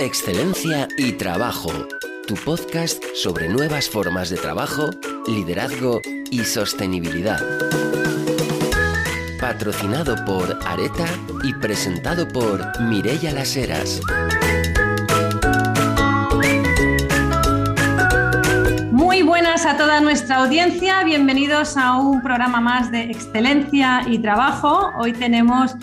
[0.00, 1.70] Excelencia y Trabajo,
[2.26, 4.90] tu podcast sobre nuevas formas de trabajo,
[5.28, 7.40] liderazgo y sostenibilidad.
[9.40, 11.06] Patrocinado por Areta
[11.44, 14.00] y presentado por Mirella Las Heras.
[18.90, 24.90] Muy buenas a toda nuestra audiencia, bienvenidos a un programa más de Excelencia y Trabajo.
[24.98, 25.76] Hoy tenemos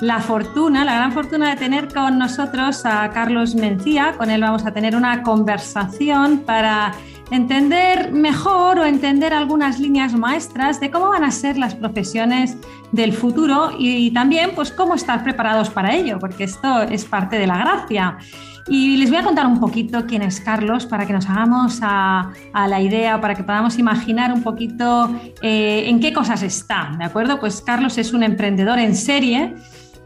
[0.00, 4.14] la fortuna, la gran fortuna de tener con nosotros a Carlos Mencía.
[4.16, 6.92] Con él vamos a tener una conversación para
[7.30, 12.56] entender mejor o entender algunas líneas maestras de cómo van a ser las profesiones
[12.92, 17.46] del futuro y también pues cómo estar preparados para ello, porque esto es parte de
[17.46, 18.18] la gracia.
[18.70, 22.30] Y les voy a contar un poquito quién es Carlos para que nos hagamos a,
[22.52, 27.40] la idea, para que podamos imaginar un poquito eh, en qué cosas está, ¿de acuerdo?
[27.40, 29.54] Pues Carlos es un emprendedor en serie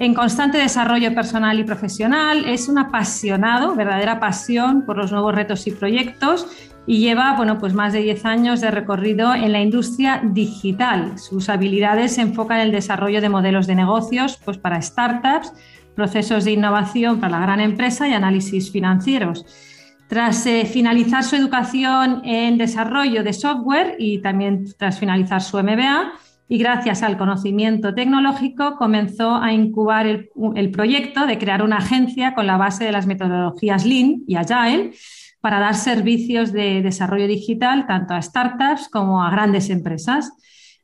[0.03, 5.65] en constante desarrollo personal y profesional, es un apasionado, verdadera pasión por los nuevos retos
[5.69, 6.49] y proyectos
[6.89, 11.21] y lleva bueno, pues más de 10 años de recorrido en la industria digital.
[11.21, 15.53] Sus habilidades se enfocan en el desarrollo de modelos de negocios pues para startups,
[15.95, 19.47] procesos de innovación para la gran empresa y análisis financieros.
[20.09, 26.13] Tras eh, finalizar su educación en desarrollo de software y también tras finalizar su MBA,
[26.53, 32.47] y gracias al conocimiento tecnológico comenzó a incubar el, proyecto de crear una agencia con
[32.47, 34.91] la base de las metodologías Lean y Agile
[35.41, 40.31] para dar servicios de desarrollo digital tanto a startups como a grandes empresas.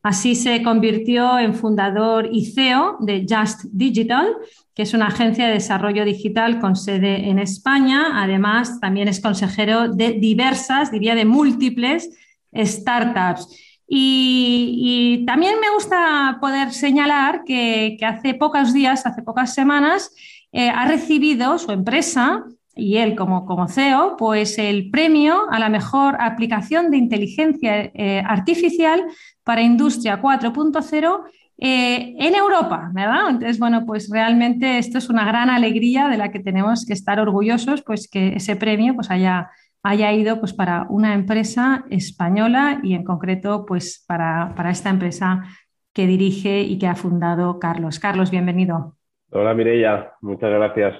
[0.02, 4.36] Así se convirtió en fundador y CEO de Just Digital,
[4.74, 8.22] que es una agencia de desarrollo digital con sede en España.
[8.22, 12.08] Además, también es consejero de diversas, diría de múltiples
[12.54, 13.67] startups.
[13.90, 20.14] Y, también me gusta poder señalar que, hace pocos días, hace pocas semanas,
[20.52, 22.44] eh, ha recibido su empresa
[22.74, 29.02] y él como, CEO, pues el premio a la mejor aplicación de inteligencia eh, artificial
[29.42, 31.24] para Industria 4.0
[31.60, 33.30] eh, en Europa, ¿verdad?
[33.30, 37.18] Entonces, bueno, pues realmente esto es una gran alegría de la que tenemos que estar
[37.18, 39.50] orgullosos, pues que ese premio pues haya
[39.82, 45.44] haya ido pues, para una empresa española y en concreto pues, para, esta empresa
[45.92, 47.98] que dirige y que ha fundado Carlos.
[47.98, 48.94] Carlos, bienvenido.
[49.30, 50.94] Hola Mireia, muchas gracias.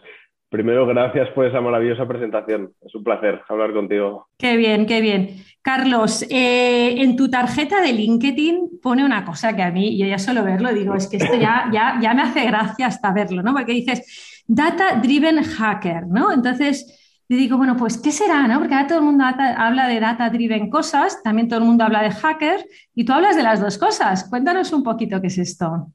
[0.51, 2.73] Primero, gracias por esa maravillosa presentación.
[2.81, 4.29] Es un placer hablar contigo.
[4.39, 5.45] Qué bien, qué bien.
[5.61, 10.19] Carlos, eh, en tu tarjeta de LinkedIn pone una cosa que a mí, yo ya
[10.19, 13.53] solo verlo, digo, es que esto ya, ya, ya me hace gracia hasta verlo, ¿no?
[13.53, 16.33] Porque dices, Data Driven Hacker, ¿no?
[16.33, 18.49] Entonces, y digo, bueno, pues, ¿qué será?
[18.49, 18.59] ¿no?
[18.59, 22.11] Porque ahora todo el mundo habla de data-driven cosas, también todo el mundo habla de
[22.11, 24.29] hacker, y tú hablas de las dos cosas.
[24.31, 25.89] Cuéntanos un poquito qué es esto.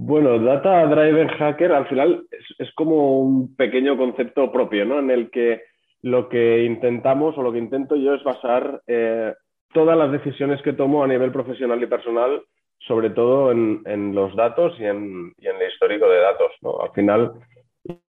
[0.00, 5.00] Bueno, Data Driven Hacker al final es, como un pequeño concepto propio, ¿no?
[5.00, 5.62] En el que
[6.02, 9.34] lo que intentamos o lo que intento yo es basar eh,
[9.72, 12.42] todas las decisiones que tomo a nivel profesional y personal,
[12.78, 16.80] sobre todo en, los datos y en, el histórico de datos, ¿no?
[16.80, 17.32] Al final,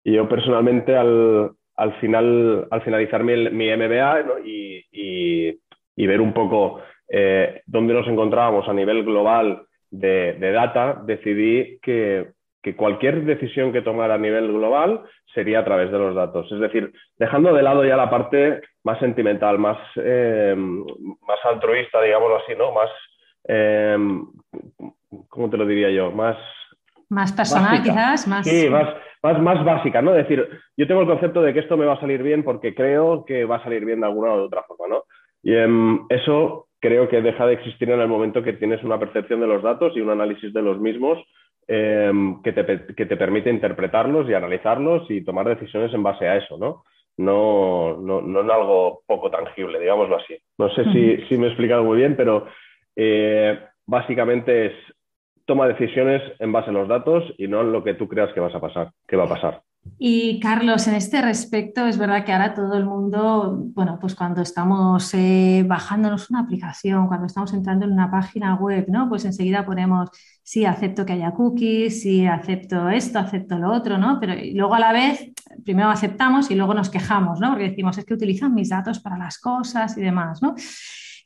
[0.04, 3.36] yo personalmente al, al final, al finalizar mi,
[3.76, 11.80] MBA y, ver un poco eh, dónde nos encontrábamos a nivel global de, data, decidí
[11.82, 12.34] que,
[12.76, 15.04] cualquier decisión que tomara a nivel global
[15.34, 16.52] sería a través de los datos.
[16.52, 22.38] Es decir, dejando de lado ya la parte más sentimental, más, eh, más altruista, digámoslo
[22.38, 22.72] así, ¿no?
[22.72, 22.90] Más,
[23.48, 23.98] eh,
[25.30, 26.12] ¿cómo te lo diría yo?
[26.12, 26.38] Más...
[27.10, 28.48] Más personal, quizás, más...
[28.48, 28.96] Sí, más,
[29.34, 30.16] más, básica, ¿no?
[30.16, 30.48] Es decir,
[30.78, 33.46] yo tengo el concepto de que esto me va a salir bien porque creo que
[33.46, 35.04] va a salir bien de alguna o de otra forma, ¿no?
[35.44, 39.40] Y em, eso creo que deja de existir en el momento que tienes una percepción
[39.40, 41.20] de los datos y un análisis de los mismos
[41.68, 46.84] em, que, te, permite interpretarlos y analizarlos y tomar decisiones en base a eso, ¿no?
[47.18, 50.38] No, no, no en algo poco tangible, digámoslo así.
[50.58, 52.46] No sé si, si me he explicado muy bien, pero
[52.96, 54.74] eh, básicamente es
[55.46, 58.40] toma decisiones en base a los datos y no en lo que tú creas que
[58.40, 59.62] a pasar, va a pasar.
[59.98, 64.42] Y Carlos, en este respecto, es verdad que ahora todo el mundo, bueno, pues cuando
[64.42, 69.08] estamos eh, bajándonos una aplicación, cuando estamos entrando en una página web, ¿no?
[69.08, 70.10] Pues enseguida ponemos,
[70.44, 74.18] sí, acepto que haya cookies, sí, acepto esto, acepto lo otro, ¿no?
[74.20, 75.32] Pero luego a la vez,
[75.64, 77.52] primero aceptamos y luego nos quejamos, ¿no?
[77.52, 80.56] Porque decimos, es que utilizan mis datos para las cosas y demás, ¿no?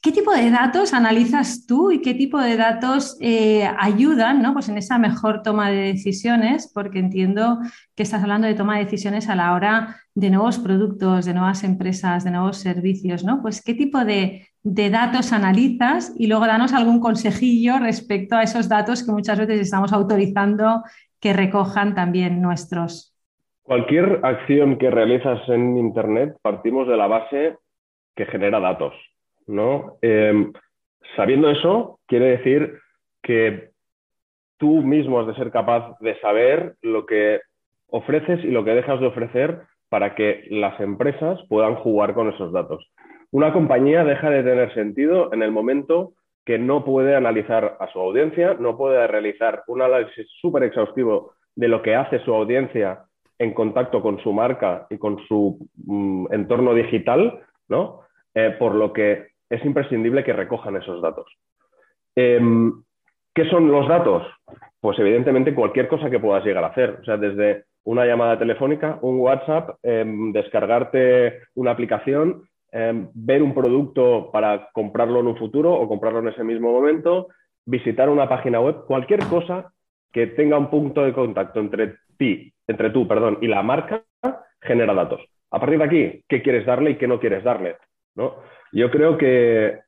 [0.01, 4.53] ¿Qué tipo de datos analizas tú y qué tipo de datos eh, ayudan ¿no?
[4.53, 6.71] pues en esa mejor toma de decisiones?
[6.73, 7.57] Porque entiendo
[7.95, 11.65] que estás hablando de toma de decisiones a la hora de nuevos productos, de nuevas
[11.65, 13.25] empresas, de nuevos servicios.
[13.25, 13.41] ¿no?
[13.41, 19.05] Pues qué tipo de, datos analizas y luego danos algún consejillo respecto a esos datos
[19.05, 20.81] que muchas veces estamos autorizando
[21.19, 23.13] que recojan también nuestros.
[23.63, 27.57] Cualquier acción que realizas en Internet partimos de la base
[28.15, 28.93] que genera datos,
[29.49, 29.97] ¿no?
[30.01, 30.53] Em,
[31.15, 32.79] sabiendo eso, quiere decir
[33.23, 33.71] que
[34.57, 37.41] tú mismo has de ser capaz de saber lo que
[37.87, 42.53] ofreces y lo que dejas de ofrecer para que las empresas puedan jugar con esos
[42.53, 42.85] datos.
[43.31, 46.13] Una compañía deja de tener sentido en el momento
[46.45, 51.67] que no puede analizar a su audiencia, no puede realizar un análisis súper exhaustivo de
[51.67, 53.05] lo que hace su audiencia
[53.39, 58.01] en contacto con su marca y con su mm, entorno digital, ¿no?
[58.35, 61.25] Eh, por lo que es imprescindible que recojan esos datos.
[62.15, 62.83] Em,
[63.33, 64.27] ¿Qué son los datos?
[64.79, 66.97] Pues evidentemente cualquier cosa que puedas llegar a hacer.
[67.01, 73.53] O sea, desde una llamada telefónica, un WhatsApp, em, descargarte una aplicación, Em, ver un
[73.53, 77.29] producto para comprarlo en un futuro o comprarlo en ese mismo momento,
[77.65, 79.73] visitar una página web, cualquier cosa
[80.11, 84.03] que tenga un punto de contacto entre ti, entre tú, perdón, y la marca,
[84.61, 85.21] genera datos.
[85.51, 87.77] A partir de aquí, ¿qué quieres darle y qué no quieres darle?
[88.71, 89.79] Yo creo que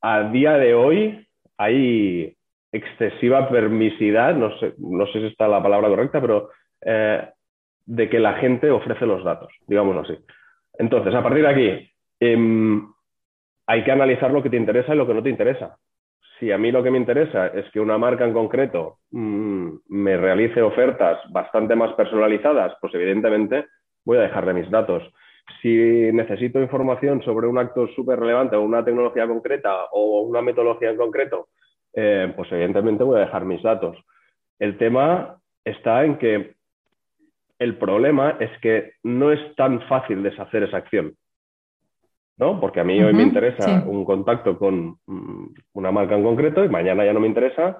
[0.00, 1.26] a día de hoy
[1.56, 2.34] hay
[2.72, 6.50] excesiva permisidad, no sé, no sé si está la palabra correcta, pero
[6.80, 7.28] eh,
[7.86, 10.18] de que la gente ofrece los datos, digámoslo así.
[10.78, 11.88] Entonces, a partir de aquí,
[12.20, 12.92] Em,
[13.66, 15.76] hay que analizar lo que te interesa y lo que no te interesa.
[16.38, 20.16] Si a mí lo que me interesa es que una marca en concreto mm, me
[20.16, 23.66] realice ofertas bastante más personalizadas, pues evidentemente
[24.04, 25.02] voy a dejarle mis datos.
[25.62, 30.90] Si necesito información sobre un acto súper relevante o una tecnología concreta o una metodología
[30.90, 31.48] en concreto,
[31.94, 33.96] eh, pues evidentemente voy a dejar mis datos.
[34.58, 36.54] El tema está en que
[37.58, 41.14] el problema es que no es tan fácil deshacer esa acción.
[42.36, 42.60] ¿no?
[42.60, 46.68] Porque a mí hoy me interesa un contacto con mm, una marca en concreto y
[46.68, 47.78] mañana ya no me interesa,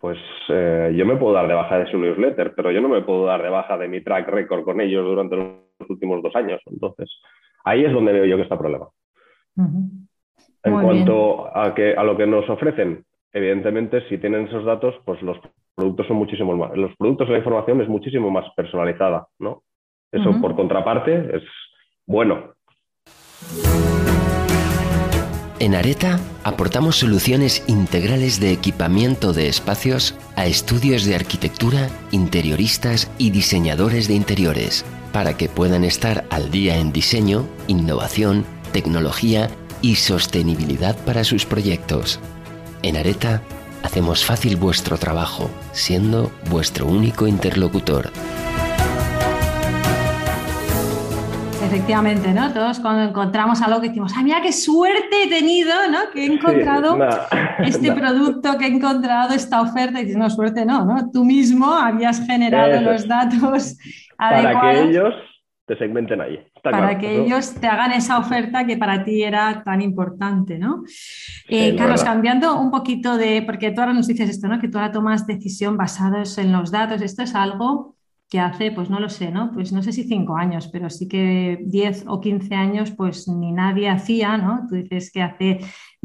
[0.00, 0.18] pues
[0.48, 3.26] eh, yo me puedo dar de baja de su newsletter, pero yo no me puedo
[3.26, 6.60] dar de baja de mi track record con ellos durante los últimos dos años.
[6.66, 7.10] Entonces,
[7.64, 8.88] ahí es donde veo yo que está el problema.
[10.62, 15.20] En cuanto a, que, a lo que nos ofrecen, evidentemente, si tienen esos datos, pues
[15.20, 15.38] los
[15.74, 19.62] productos son muchísimo más, los productos de la información es muchísimo más personalizada, ¿no?
[20.10, 21.42] Eso, por contraparte, es
[22.06, 22.54] bueno,
[25.60, 33.30] en Areta aportamos soluciones integrales de equipamiento de espacios a estudios de arquitectura, interioristas y
[33.30, 39.50] diseñadores de interiores, para que puedan estar al día en diseño, innovación, tecnología
[39.82, 42.20] y sostenibilidad para sus proyectos.
[42.82, 43.42] En Areta
[43.82, 48.10] hacemos fácil vuestro trabajo, siendo vuestro único interlocutor.
[51.70, 52.52] Efectivamente, ¿no?
[52.52, 56.10] Todos cuando encontramos algo que decimos, ¡ay, mira qué suerte he tenido, ¿no?
[56.12, 56.98] Que he encontrado
[57.60, 60.00] este producto, que he encontrado esta oferta.
[60.00, 61.10] Y dices, no, suerte no, ¿no?
[61.12, 63.76] Tú mismo habías generado los datos
[64.18, 65.14] Para que ellos
[65.66, 66.44] te segmenten ahí.
[66.64, 70.82] para que ellos te hagan esa oferta que para ti era tan importante, ¿no?
[71.48, 74.58] Eh, Carlos, cambiando un poquito de, porque tú ahora nos dices esto, ¿no?
[74.58, 77.00] Que tú ahora tomas decisión basados en los datos.
[77.00, 77.94] Esto es algo
[78.30, 79.50] que hace, pues no lo sé, ¿no?
[79.52, 83.50] Pues no sé si cinco años, pero sí que diez o quince años, pues ni
[83.50, 84.66] nadie hacía, ¿no?
[84.68, 85.58] Tú dices que hace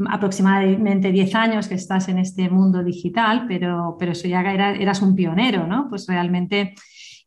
[0.10, 5.04] aproximadamente diez años que estás en este mundo digital, pero, pero eso ya era, eras
[5.04, 5.88] un pionero, ¿no?
[5.88, 6.74] Pues realmente...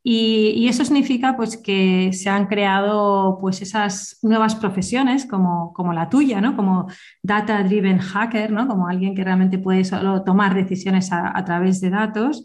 [0.03, 6.09] Y, eso significa pues que se han creado pues esas nuevas profesiones como, como la
[6.09, 6.57] tuya, ¿no?
[6.57, 6.87] Como
[7.23, 8.67] data driven hacker, ¿no?
[8.67, 12.45] Como alguien que realmente puede solo tomar decisiones a, a través de datos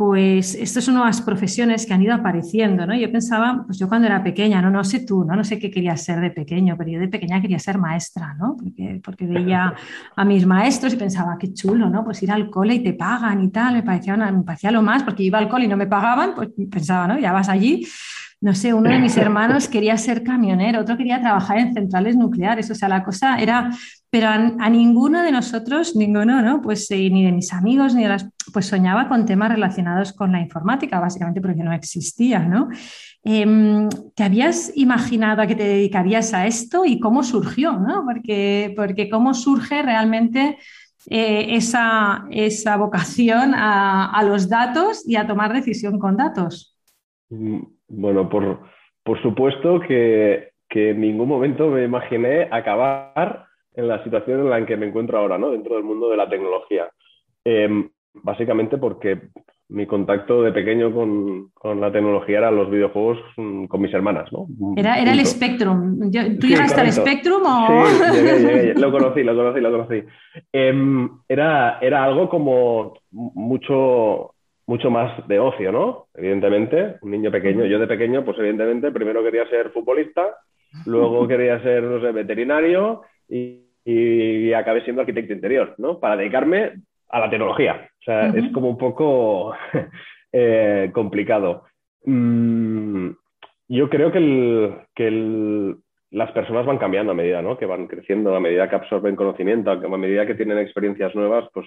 [0.00, 2.96] pues estas son nuevas profesiones que han ido apareciendo, ¿no?
[2.96, 5.36] Yo pensaba, pues yo cuando era pequeña, no, no sé tú, ¿no?
[5.36, 8.56] No sé qué quería ser de pequeño, pero yo de pequeña quería ser maestra, ¿no?
[8.56, 9.74] Porque, porque veía
[10.16, 12.02] a mis maestros y pensaba, qué chulo, ¿no?
[12.02, 15.02] Pues ir al cole y te pagan y tal, me parecía, me parecía lo más,
[15.02, 17.18] porque iba al cole y no me pagaban, pues pensaba, ¿no?
[17.18, 17.86] Ya vas allí.
[18.40, 22.70] No sé, uno de mis hermanos quería ser camionero, otro quería trabajar en centrales nucleares,
[22.70, 23.70] o sea, la cosa era
[24.10, 26.60] pero a, ninguno de nosotros, ninguno, ¿no?
[26.60, 30.32] Pues eh, ni de mis amigos, ni de las, pues soñaba con temas relacionados con
[30.32, 32.68] la informática, básicamente porque no existía, ¿no?
[33.22, 38.04] Em, ¿Te habías imaginado a que te dedicarías a esto y cómo surgió, ¿no?
[38.04, 40.58] Porque, porque cómo surge realmente
[41.06, 46.76] eh, esa, esa, vocación a, los datos y a tomar decisión con datos.
[47.28, 48.60] Mm, bueno, por,
[49.04, 54.64] por supuesto que, que en ningún momento me imaginé acabar en la situación en la
[54.64, 55.50] que me encuentro ahora, ¿no?
[55.50, 56.88] Dentro del mundo de la tecnología.
[57.44, 59.20] Em, básicamente porque
[59.70, 64.46] mi contacto de pequeño con, la tecnología eran los videojuegos mm, con mis hermanas, ¿no?
[64.76, 66.10] Era, era el Spectrum.
[66.40, 67.86] ¿Tú llegaste al Spectrum o...?
[67.86, 70.02] Sí, lo conocí, lo conocí, lo conocí.
[70.52, 74.34] Em, era, era algo como mucho,
[74.70, 76.06] mucho más de ocio, ¿no?
[76.14, 80.36] Evidentemente, un niño pequeño, yo de pequeño, pues evidentemente primero quería ser futbolista,
[80.86, 85.98] luego quería ser, no sé, veterinario y, y acabé siendo arquitecto interior, ¿no?
[85.98, 86.74] Para dedicarme
[87.08, 87.90] a la tecnología.
[88.00, 89.54] O sea, es como un poco
[90.32, 91.64] eh, complicado.
[92.04, 93.10] Mm,
[93.66, 95.74] yo creo que,
[96.12, 97.56] las personas van cambiando a medida ¿no?
[97.56, 101.66] que van creciendo, a medida que absorben conocimiento, a medida que tienen experiencias nuevas, pues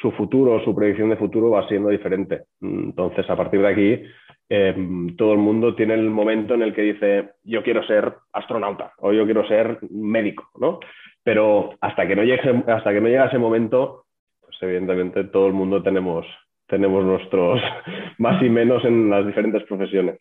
[0.00, 2.44] su futuro, su predicción de futuro va siendo diferente.
[2.60, 4.02] Entonces, a partir de aquí,
[4.48, 8.92] em, todo el mundo tiene el momento en el que dice, yo quiero ser astronauta
[8.98, 10.80] o yo quiero ser médico, ¿no?
[11.22, 14.06] Pero hasta que no llegue, hasta que no llega ese momento,
[14.40, 16.26] pues evidentemente todo el mundo tenemos,
[16.66, 17.60] tenemos nuestros
[18.18, 20.18] más y menos en las diferentes profesiones.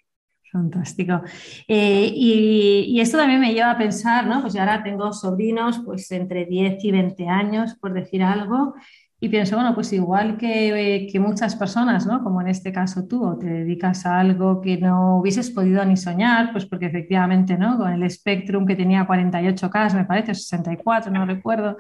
[0.52, 1.22] Fantástico.
[1.68, 4.42] Eh, y, esto también me lleva a pensar, ¿no?
[4.42, 8.74] Pues yo ahora tengo sobrinos pues entre 10 y 20 años, por decir algo,
[9.22, 12.24] y pienso, bueno, pues igual que, que, muchas personas, ¿no?
[12.24, 15.98] Como en este caso tú, o te dedicas a algo que no hubieses podido ni
[15.98, 17.78] soñar, pues porque efectivamente, ¿no?
[17.78, 21.76] Con el Spectrum que tenía 48K, me parece, 64, no recuerdo,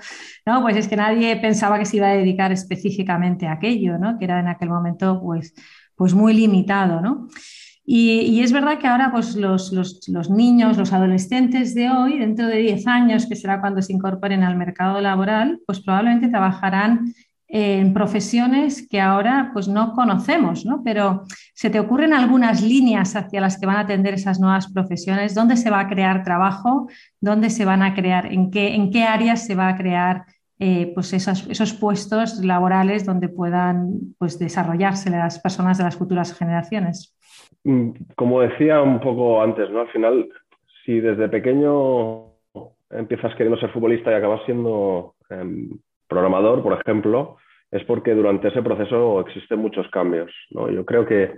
[0.46, 0.62] ¿no?
[0.62, 4.18] Pues es que nadie pensaba que se iba a dedicar específicamente a aquello, ¿no?
[4.20, 5.54] Que era en aquel momento, pues,
[5.96, 7.30] pues muy limitado, ¿no?
[7.86, 12.20] Y, y, es verdad que ahora pues, los, los, los, niños, los adolescentes de hoy,
[12.20, 17.14] dentro de 10 años, que será cuando se incorporen al mercado laboral, pues probablemente trabajarán
[17.52, 20.84] en profesiones que ahora pues no conocemos, ¿no?
[20.84, 25.34] Pero ¿se te ocurren algunas líneas hacia las que van a atender esas nuevas profesiones?
[25.34, 26.88] ¿Dónde se va a crear trabajo?
[27.20, 28.32] ¿Dónde se van a crear?
[28.32, 30.26] ¿En qué, en qué áreas se va a crear
[30.60, 36.38] eh, pues esos, esos, puestos laborales donde puedan pues, desarrollarse las personas de las futuras
[36.38, 37.18] generaciones?
[37.64, 39.82] Mm, como decía un poco antes, ¿no?
[39.82, 40.30] Al final,
[40.86, 42.30] si desde pequeño
[42.92, 45.70] empiezas queriendo ser futbolista y acabas siendo em,
[46.10, 47.38] programador, por ejemplo,
[47.72, 50.32] es porque durante ese proceso existen muchos cambios.
[50.50, 50.70] ¿no?
[50.70, 51.32] Yo creo que,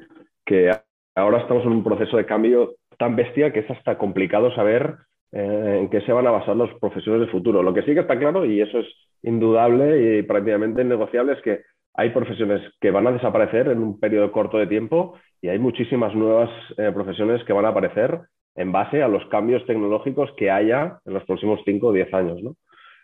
[0.45, 0.71] que,
[1.15, 4.95] ahora estamos en un proceso de cambio tan bestia que es hasta complicado saber
[5.33, 7.61] eh, en qué se van a basar los profesores del futuro.
[7.61, 8.87] Lo que sí que está claro, y eso es
[9.23, 11.61] indudable y prácticamente innegociable, es que
[11.93, 16.15] hay profesiones que van a desaparecer en un periodo corto de tiempo y hay muchísimas
[16.15, 18.21] nuevas eh, profesiones que van a aparecer
[18.55, 22.41] en base a los cambios tecnológicos que haya en los próximos 5 o 10 años.
[22.41, 22.55] ¿no?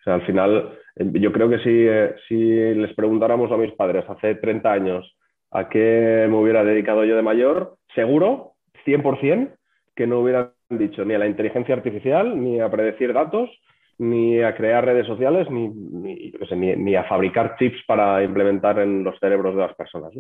[0.08, 4.36] Al final, eh, yo creo que si, eh, si les preguntáramos a mis padres hace
[4.36, 5.18] 30 años
[5.52, 8.54] a qué me hubiera dedicado yo de mayor, seguro,
[8.86, 9.52] 100%,
[9.96, 13.50] que no hubieran dicho ni a la inteligencia artificial, ni a predecir datos,
[13.98, 19.56] ni a crear redes sociales, ni, ni, a fabricar chips para implementar en los cerebros
[19.56, 20.14] de las personas.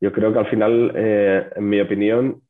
[0.00, 2.42] Yo creo que al final, eh, en mi opinión,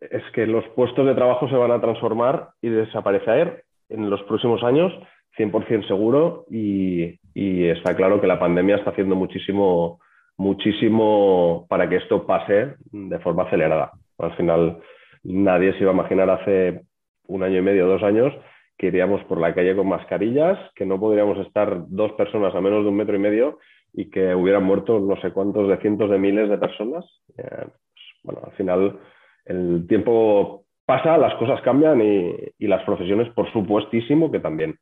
[0.00, 4.62] es que los puestos de trabajo se van a transformar y desaparecer en los próximos
[4.62, 4.92] años
[5.38, 10.00] 100% seguro y, está claro que la pandemia está haciendo muchísimo,
[10.36, 13.92] muchísimo para que esto pase de forma acelerada.
[14.18, 14.80] Al final,
[15.22, 16.82] nadie se iba a imaginar hace
[17.28, 18.34] un año y medio, dos años,
[18.76, 22.82] que iríamos por la calle con mascarillas, que no podríamos estar dos personas a menos
[22.82, 23.58] de un metro y medio
[23.92, 27.04] y que hubieran muerto no sé cuántos de cientos de miles de personas.
[27.36, 28.98] Eh, pues, bueno, al final
[29.44, 34.76] el tiempo pasa, las cosas cambian y, y las profesiones, por supuestísimo, que también.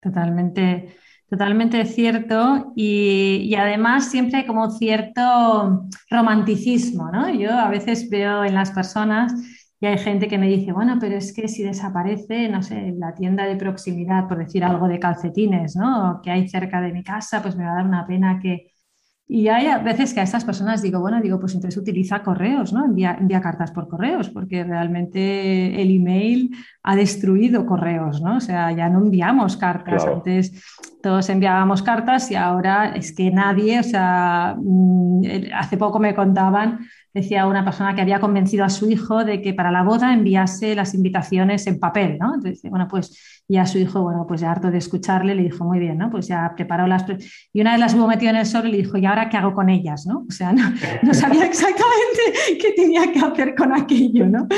[0.00, 0.94] Totalmente,
[1.28, 2.72] totalmente cierto.
[2.76, 7.28] Y, además siempre hay como cierto romanticismo, ¿no?
[7.34, 9.32] Yo a veces veo en las personas
[9.80, 13.14] y hay gente que me dice, bueno, pero es que si desaparece, no sé, la
[13.14, 16.20] tienda de proximidad, por decir algo de calcetines, ¿no?
[16.22, 18.72] Que hay cerca de mi casa, pues me va a dar una pena que,
[19.28, 22.84] y hay veces que a estas personas digo, bueno, digo, pues entonces utiliza correos, ¿no?
[22.84, 26.54] Envía, envía, cartas por correos, porque realmente el email
[26.84, 28.36] ha destruido correos, ¿no?
[28.36, 30.06] O sea, ya no enviamos cartas.
[30.06, 30.62] Antes
[31.02, 35.22] todos enviábamos cartas y ahora es que nadie, o sea, mm,
[35.54, 36.86] hace poco me contaban,
[37.16, 40.74] decía una persona que había convencido a su hijo de que para la boda enviase
[40.74, 42.34] las invitaciones en papel, ¿no?
[42.34, 45.64] Entonces, bueno, pues y a su hijo, bueno, pues ya harto de escucharle, le dijo,
[45.64, 46.10] muy bien, ¿no?
[46.10, 47.04] Pues ya preparó las...
[47.52, 49.36] Y una vez las hubo metido en el sol y le dijo, ¿y ahora qué
[49.36, 50.24] hago con ellas, no?
[50.28, 52.22] O sea, no, sabía exactamente
[52.60, 54.48] qué tenía que hacer con aquello, ¿no?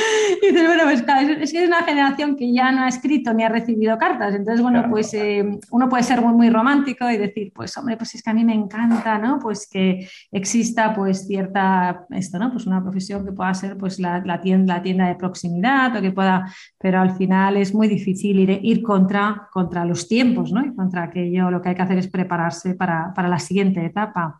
[0.43, 3.35] Y dices, bueno, pues claro, es que es una generación que ya no ha escrito
[3.35, 4.35] ni ha recibido cartas.
[4.35, 8.15] Entonces, bueno, pues eh, uno puede ser muy, muy romántico y decir, pues hombre, pues
[8.15, 9.38] es que a mí me encanta, ¿no?
[9.38, 12.48] Pues que exista pues cierta, esto, ¿no?
[12.52, 16.00] Pues una profesión que pueda ser pues la, la tienda, la tienda de proximidad o
[16.00, 20.64] que pueda, pero al final es muy difícil ir, ir contra, contra los tiempos, ¿no?
[20.64, 24.38] Y contra aquello, lo que hay que hacer es prepararse para, la siguiente etapa.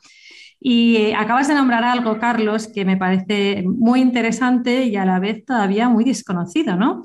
[0.61, 5.45] Y acabas de nombrar algo, Carlos, que me parece muy interesante y a la vez
[5.45, 7.05] todavía muy desconocido, ¿no?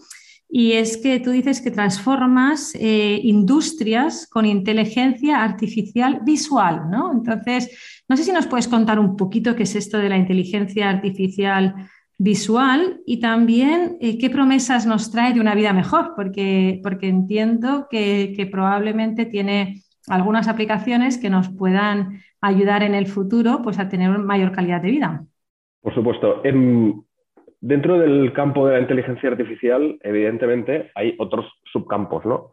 [0.56, 7.12] Y es que tú dices que transformas eh, industrias con inteligencia artificial visual, ¿no?
[7.12, 7.70] Entonces,
[8.10, 11.76] No sé si nos puedes contar un poquito qué es esto de la inteligencia artificial
[12.18, 17.88] visual y también eh, qué promesas nos trae de una vida mejor, porque, porque entiendo
[17.90, 24.18] que, probablemente tiene algunas aplicaciones que nos puedan ayudar en el futuro pues, a tener
[24.20, 25.26] mayor calidad de vida.
[25.82, 26.42] Por supuesto.
[27.64, 32.52] Dentro del campo de la inteligencia artificial, evidentemente, hay otros subcampos, ¿no?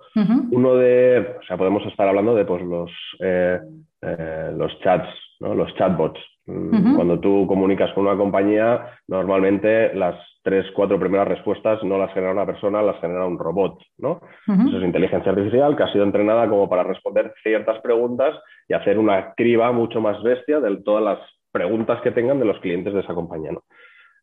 [0.50, 2.90] Uno de, o sea, podemos estar hablando de pues, los,
[3.20, 3.60] eh,
[4.02, 5.08] eh, los chats,
[5.40, 5.54] ¿no?
[5.54, 11.82] los chatbots, Mm, cuando tú comunicas con una compañía, normalmente las tres, cuatro primeras respuestas
[11.84, 14.20] no las genera una persona, las genera un robot, ¿no?
[14.46, 18.34] Eso es inteligencia artificial que ha sido entrenada como para responder ciertas preguntas
[18.68, 21.18] y hacer una criba mucho más bestia de todas las
[21.52, 23.50] preguntas que tengan de los clientes de esa compañía,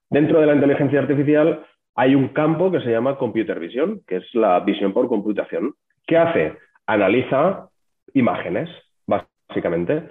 [0.09, 4.35] Dentro de la inteligencia artificial hay un campo que se llama computer vision, que es
[4.35, 5.73] la visión por computación.
[6.05, 6.57] ¿Qué hace?
[6.85, 7.69] Analiza
[8.13, 8.69] imágenes,
[9.05, 10.07] básicamente.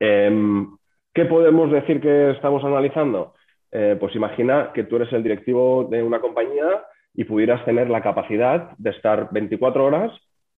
[0.00, 0.76] Em,
[1.14, 3.34] ¿Qué podemos decir que estamos analizando?
[3.72, 8.02] Eh, pues imagina que tú eres el directivo de una compañía y pudieras tener la
[8.02, 10.12] capacidad de estar 24 horas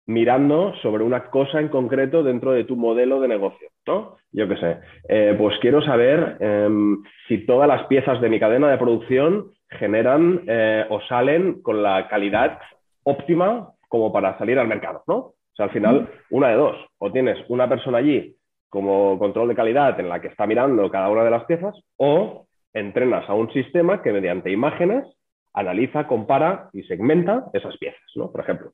[0.07, 4.17] mirando sobre una cosa en concreto dentro de tu modelo de negocio, ¿no?
[4.33, 4.79] Yo qué sé,
[5.09, 10.43] eh, pues quiero saber em, si todas las piezas de mi cadena de producción generan
[10.47, 12.59] eh, o salen con la calidad
[13.05, 15.17] óptima como para salir al mercado, ¿no?
[15.17, 18.37] O sea, al final, una de dos, o tienes una persona allí
[18.69, 22.47] como control de calidad en la que está mirando cada una de las piezas o
[22.73, 25.05] entrenas a un sistema que mediante imágenes
[25.53, 28.31] analiza, compara y segmenta esas piezas, ¿no?
[28.31, 28.73] Por ejemplo.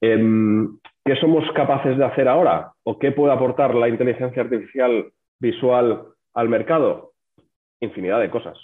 [0.00, 2.72] Em, ¿Qué somos capaces de hacer ahora?
[2.84, 7.12] ¿O qué puede aportar la inteligencia artificial visual al mercado?
[7.80, 8.58] Infinidad de cosas.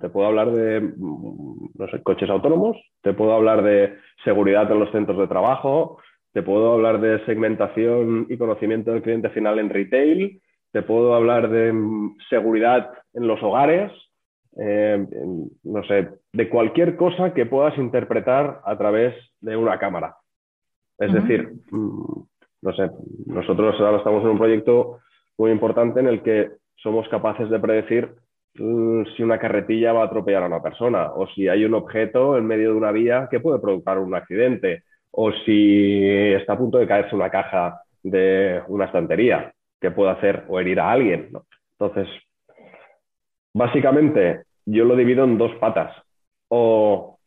[0.00, 5.18] te puedo hablar de mm, coches autónomos, te puedo hablar de seguridad en los centros
[5.18, 5.98] de trabajo,
[6.32, 10.40] te puedo hablar de segmentación y conocimiento del cliente final en retail,
[10.72, 13.90] te puedo hablar de mm, seguridad en los hogares,
[14.58, 15.06] eh,
[15.64, 20.16] no sé, de cualquier cosa que puedas interpretar a través de una cámara.
[20.98, 22.22] Es decir, mm,
[22.62, 22.90] no sé,
[23.26, 24.98] nosotros ahora estamos en un proyecto
[25.38, 28.14] muy importante en el que somos capaces de predecir
[28.54, 32.36] mm, si una carretilla va a atropellar a una persona o si hay un objeto
[32.36, 36.78] en medio de una vía que puede provocar un accidente o si está a punto
[36.78, 41.30] de caerse una caja de una estantería, que puede hacer o herir a alguien.
[41.72, 42.08] Entonces,
[43.54, 45.94] básicamente yo lo divido en dos patas.
[46.48, 47.18] O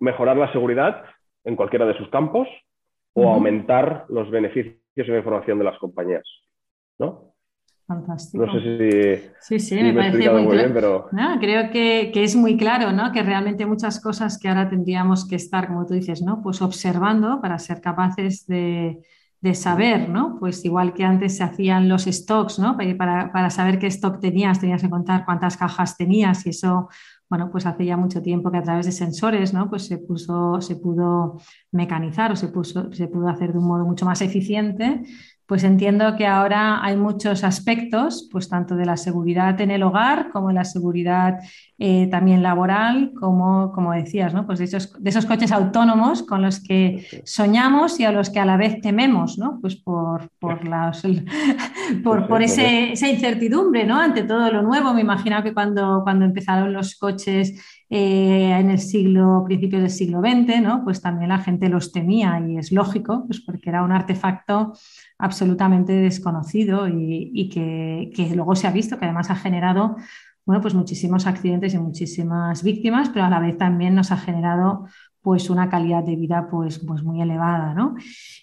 [0.00, 1.04] mejorar la seguridad
[1.44, 2.48] en cualquiera de sus campos
[3.14, 6.24] o aumentar los beneficios y la información de las compañías.
[6.98, 7.34] ¿no?
[7.86, 8.44] Fantástico.
[8.44, 8.60] No sé
[9.40, 11.08] si, sí, sí, me, parece muy, bien, pero...
[11.40, 13.12] creo que, es muy claro, ¿no?
[13.12, 16.42] Que realmente muchas cosas que ahora tendríamos que estar, como tú dices, ¿no?
[16.42, 19.02] Pues observando para ser capaces de,
[19.54, 20.36] saber, ¿no?
[20.38, 22.76] Pues igual que antes se hacían los stocks, ¿no?
[22.76, 26.88] Para, para, saber qué stock tenías, tenías que contar cuántas cajas tenías y eso,
[27.28, 29.68] bueno, pues hace ya mucho tiempo que a través de sensores, ¿no?
[29.70, 31.40] Pues se puso, se pudo
[31.72, 35.02] mecanizar o se, puso, se pudo hacer de un modo mucho más eficiente
[35.48, 40.28] pues entiendo que ahora hay muchos aspectos, pues tanto de la seguridad en el hogar
[40.28, 41.38] como de la seguridad
[41.78, 44.44] eh, también laboral, como, como decías, ¿no?
[44.44, 48.40] Pues de esos, de esos, coches autónomos con los que soñamos y a los que
[48.40, 49.58] a la vez tememos, ¿no?
[49.62, 50.60] Pues por, por,
[52.04, 53.98] por, por ese, esa incertidumbre, ¿no?
[53.98, 54.92] Ante todo lo nuevo.
[54.92, 60.20] Me imagino que cuando, cuando empezaron los coches eh, en el siglo, principios del siglo
[60.20, 60.84] XX, ¿no?
[60.84, 64.74] Pues también la gente los temía y es lógico, pues porque era un artefacto
[65.18, 69.96] absolutamente desconocido y, que, luego se ha visto que además ha generado
[70.44, 74.86] bueno, pues muchísimos accidentes y muchísimas víctimas, pero a la vez también nos ha generado
[75.28, 77.74] pues una calidad de vida pues, pues muy elevada.
[77.74, 77.96] ¿no?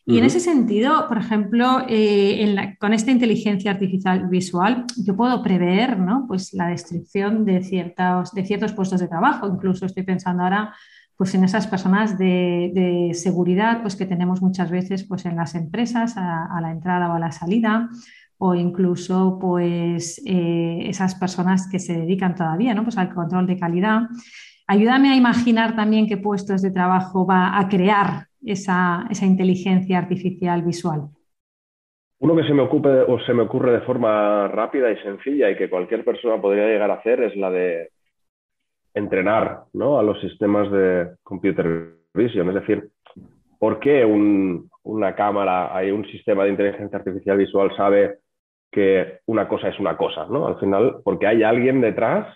[0.05, 5.97] Y en ese sentido, por ejemplo, eh, con esta inteligencia artificial visual, yo puedo prever
[5.97, 6.25] ¿no?
[6.27, 9.47] pues la destrucción de ciertos, de ciertos puestos de trabajo.
[9.47, 10.75] Incluso estoy pensando ahora
[11.17, 16.13] pues en esas personas de, seguridad pues que tenemos muchas veces pues en las empresas
[16.17, 17.89] a, la entrada o a la salida
[18.37, 22.83] o incluso pues eh, esas personas que se dedican todavía ¿no?
[22.83, 24.01] pues al control de calidad.
[24.67, 31.09] Ayúdame a imaginar también qué puestos de trabajo va a crear esa, inteligencia artificial visual.
[32.19, 35.55] Uno que se me ocupe o se me ocurre de forma rápida y sencilla y
[35.55, 37.89] que cualquier persona podría llegar a hacer es la de
[38.95, 39.99] entrenar ¿no?
[39.99, 42.47] a los sistemas de computer vision.
[42.49, 42.89] Es decir,
[43.59, 44.03] ¿por qué
[44.83, 48.19] una cámara, hay un sistema de inteligencia artificial visual sabe
[48.71, 50.25] que una cosa es una cosa?
[50.27, 50.47] ¿no?
[50.47, 52.35] Al final, porque hay alguien detrás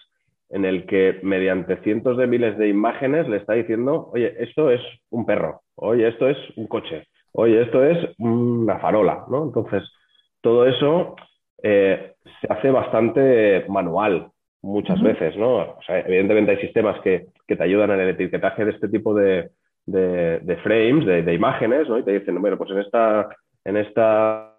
[0.50, 4.82] en el que mediante cientos de miles de imágenes le está diciendo, oye, esto es
[5.10, 9.44] un perro, oye, esto es un coche, oye, esto es una farola, ¿no?
[9.44, 9.84] Entonces,
[10.42, 11.16] todo eso
[11.62, 12.16] se
[12.50, 14.32] hace bastante manual
[14.62, 15.58] muchas veces, ¿no?
[15.58, 19.50] O sea, evidentemente hay sistemas que, te ayudan en el etiquetaje de este tipo de,
[20.64, 21.98] frames, de, imágenes, ¿no?
[21.98, 23.30] Y te dicen, bueno, pues en esta,
[23.66, 24.56] en esta,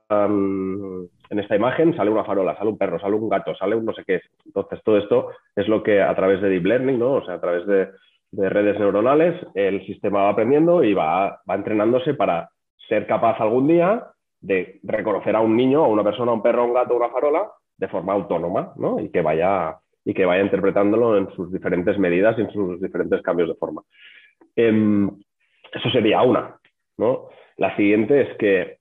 [1.31, 3.95] en esta imagen sale una farola, sale un perro, sale un gato, sale un no
[3.95, 4.21] sé qué.
[4.45, 7.12] Entonces, todo esto es lo que a través de deep learning, ¿no?
[7.14, 7.88] O sea, a través de,
[8.33, 12.51] redes neuronales, el sistema va aprendiendo y va, va entrenándose para
[12.88, 14.07] ser capaz algún día
[14.40, 16.97] de reconocer a un niño, a una persona, a un perro, a un gato, a
[16.97, 19.01] una farola de forma autónoma, ¿no?
[19.01, 23.21] Y que vaya y que vaya interpretándolo en sus diferentes medidas y en sus diferentes
[23.23, 23.83] cambios de forma.
[24.57, 25.11] Em,
[25.73, 26.57] eso sería una.
[26.99, 27.29] ¿no?
[27.57, 28.80] La siguiente es que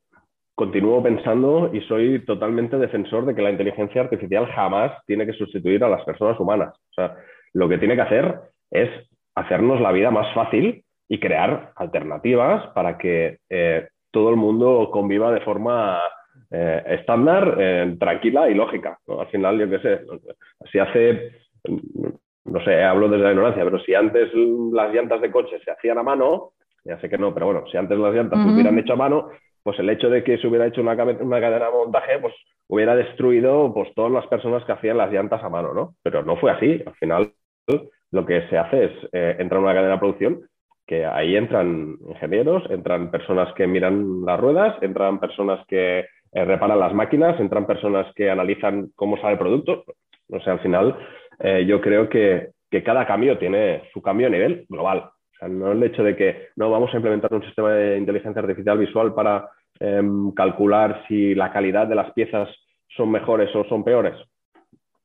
[0.60, 5.82] continúo pensando y soy totalmente defensor de que la inteligencia artificial jamás tiene que sustituir
[5.86, 6.76] a las personas humanas.
[6.76, 7.16] O sea,
[7.54, 8.36] lo que tiene que hacer
[8.70, 8.90] es
[9.36, 15.32] hacernos la vida más fácil y crear alternativas para que eh, todo el mundo conviva
[15.32, 15.98] de forma
[16.52, 19.00] eh, estándar, eh, tranquila y lógica.
[19.08, 20.02] Al final, yo qué sé,
[20.74, 21.32] si hace,
[22.44, 24.30] no sé, hablo desde la ignorancia, pero si antes
[24.74, 26.52] las llantas de coche se hacían a mano,
[26.84, 29.30] ya sé que no, pero bueno, si antes las llantas se hubieran hecho a mano,
[29.70, 32.34] pues el hecho de que se hubiera hecho una, cadena de montaje, pues
[32.68, 35.94] hubiera destruido pues, todas las personas que hacían las llantas a mano, ¿no?
[36.02, 36.82] Pero no fue así.
[36.84, 37.34] Al final,
[38.10, 40.42] lo que se hace es eh, entrar en una cadena de producción
[40.88, 46.80] que ahí entran ingenieros, entran personas que miran las ruedas, entran personas que eh, reparan
[46.80, 49.84] las máquinas, entran personas que analizan cómo sale el producto.
[50.32, 50.98] O sea, al final,
[51.42, 52.54] eh, yo creo que,
[52.84, 54.98] cada cambio tiene su cambio a nivel global.
[54.98, 58.42] O sea, no el hecho de que no vamos a implementar un sistema de inteligencia
[58.42, 59.48] artificial visual para
[59.80, 62.50] em, calcular si la calidad de las piezas
[62.96, 64.16] son mejores o son peores.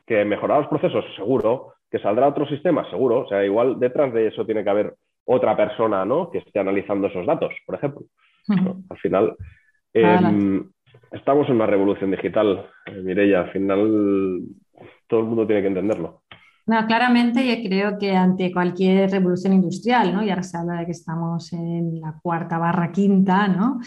[0.06, 1.74] Que mejorar los procesos, seguro.
[1.90, 3.20] Que saldrá otro sistema, seguro.
[3.20, 4.94] O sea, igual detrás de eso tiene que haber
[5.26, 6.30] otra persona ¿no?
[6.30, 8.02] que esté analizando esos datos, por ejemplo.
[8.90, 9.36] Al final,
[9.92, 10.68] em,
[11.12, 13.40] estamos en una revolución digital, eh, Mireya.
[13.40, 14.40] Al final,
[15.06, 16.22] todo el mundo tiene que entenderlo.
[16.66, 20.24] No, claramente yo creo que ante cualquier revolución industrial, ¿no?
[20.24, 23.80] Y ahora se habla de que estamos en la cuarta barra quinta, ¿no?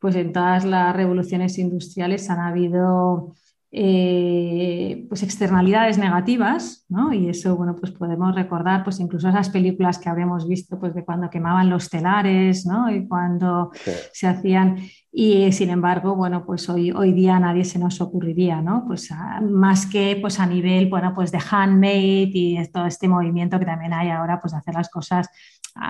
[0.00, 3.34] Pues en todas las revoluciones industriales han habido
[3.70, 7.12] eh, pues externalidades negativas, ¿no?
[7.12, 11.04] Y eso, bueno, pues podemos recordar, pues incluso esas películas que habremos visto, pues de
[11.04, 12.88] cuando quemaban los telares, ¿no?
[12.88, 13.72] Y cuando
[14.12, 14.76] se hacían,
[15.16, 18.82] y sin embargo, bueno, pues hoy, hoy día nadie se nos ocurriría, ¿no?
[18.84, 19.10] Pues
[19.48, 23.92] más que, pues a nivel, bueno, pues de handmade y todo este movimiento que también
[23.92, 25.28] hay ahora, pues de hacer las cosas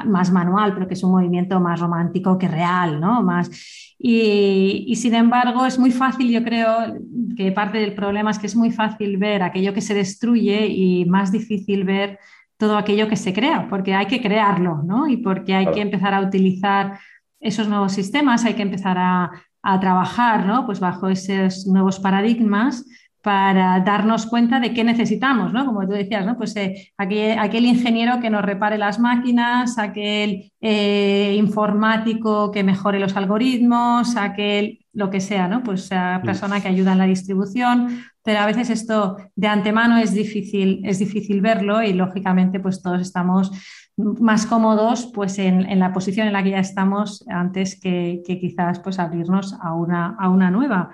[0.05, 3.23] más manual, pero que es un movimiento más romántico que real, ¿no?
[3.23, 3.51] Más,
[3.99, 6.95] y, sin embargo es muy fácil, yo creo
[7.35, 11.07] que parte del problema es que es muy fácil ver aquello que se destruye y
[11.07, 12.19] más difícil ver
[12.59, 15.07] todo aquello que se crea, porque hay que crearlo, ¿no?
[15.09, 16.99] Y porque hay que empezar a utilizar
[17.45, 19.31] esos nuevos sistemas, hay que empezar a,
[19.63, 20.67] a trabajar, ¿no?
[20.67, 22.85] Pues bajo esos nuevos paradigmas
[23.25, 25.65] para darnos cuenta de qué necesitamos, ¿no?
[25.65, 26.37] Como tú decías, ¿no?
[26.37, 33.17] Pues eh, aquel, ingeniero que nos repare las máquinas, aquel eh, informático que mejore los
[33.17, 35.63] algoritmos, aquel lo que sea, ¿no?
[35.63, 40.13] Pues la persona que ayuda en la distribución, pero a veces esto de antemano es
[40.13, 43.51] difícil, es difícil verlo y lógicamente pues todos estamos
[43.97, 48.99] más cómodos pues en, la posición en la que ya estamos antes que, quizás pues
[48.99, 50.91] abrirnos a una, a una nueva.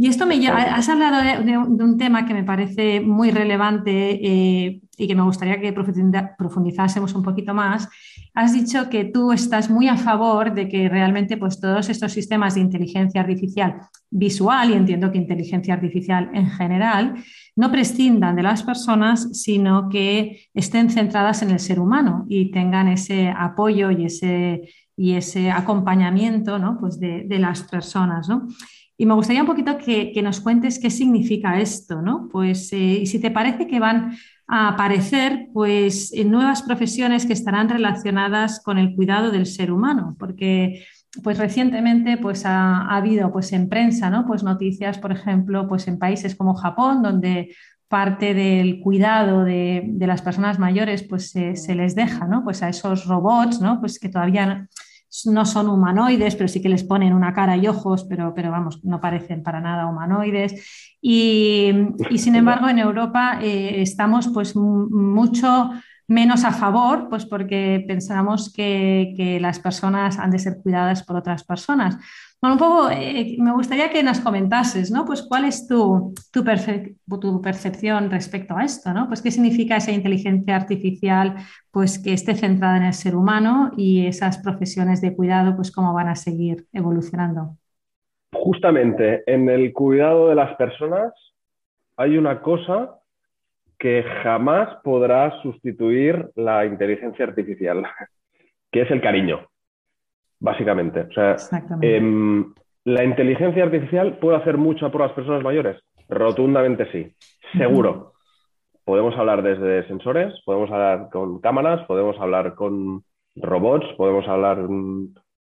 [0.00, 5.06] Y esto me has hablado de, un tema que me parece muy relevante eh, y
[5.06, 7.86] que me gustaría que profundizásemos un poquito más.
[8.32, 12.54] Has dicho que tú estás muy a favor de que realmente pues, todos estos sistemas
[12.54, 13.74] de inteligencia artificial
[14.08, 17.16] visual, y entiendo que inteligencia artificial en general,
[17.54, 22.88] no prescindan de las personas, sino que estén centradas en el ser humano y tengan
[22.88, 24.62] ese apoyo y ese,
[24.96, 26.78] y ese acompañamiento ¿no?
[26.80, 28.30] pues de, de las personas.
[28.30, 28.48] ¿no?
[29.00, 32.28] Y me gustaría un poquito que, nos cuentes qué significa esto, ¿no?
[32.30, 34.14] Pues, eh, y si te parece que van
[34.46, 40.16] a aparecer, pues, en nuevas profesiones que estarán relacionadas con el cuidado del ser humano,
[40.18, 40.84] porque
[41.22, 45.98] pues recientemente pues ha, habido pues en prensa no pues noticias por ejemplo pues en
[45.98, 47.52] países como Japón donde
[47.88, 52.68] parte del cuidado de, las personas mayores pues se, se, les deja no pues a
[52.68, 54.68] esos robots no pues que todavía
[55.26, 58.84] no son humanoides, pero sí que les ponen una cara y ojos, pero, pero vamos,
[58.84, 60.96] no parecen para nada humanoides.
[61.00, 61.72] Y,
[62.16, 65.70] sin embargo, en Europa eh, estamos pues mucho
[66.06, 71.16] menos a favor, pues porque pensamos que, que, las personas han de ser cuidadas por
[71.16, 71.98] otras personas.
[72.40, 75.04] Bueno, un poco eh, me gustaría que nos comentases, ¿no?
[75.04, 76.42] Pues cuál es tu, tu,
[77.42, 79.08] percepción respecto a esto, ¿no?
[79.08, 81.34] Pues qué significa esa inteligencia artificial,
[81.70, 85.92] pues que esté centrada en el ser humano y esas profesiones de cuidado, pues cómo
[85.92, 87.58] van a seguir evolucionando.
[88.32, 91.12] Justamente en el cuidado de las personas,
[91.98, 93.00] hay una cosa
[93.78, 97.84] que jamás podrá sustituir la inteligencia artificial,
[98.72, 99.49] que es el cariño,
[100.40, 101.00] básicamente.
[101.02, 101.36] O sea,
[101.82, 102.52] em,
[102.84, 105.80] la inteligencia artificial puede hacer mucho por las personas mayores.
[106.08, 107.14] Rotundamente sí,
[107.56, 108.14] seguro.
[108.84, 113.04] Podemos hablar desde sensores, podemos hablar con cámaras, podemos hablar con
[113.36, 114.66] robots, podemos hablar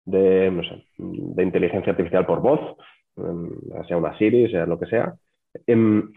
[0.04, 2.76] de, no sé, de inteligencia artificial por voz,
[3.16, 3.50] em,
[3.86, 5.14] sea una Siri, sea lo que sea.
[5.66, 6.12] Em,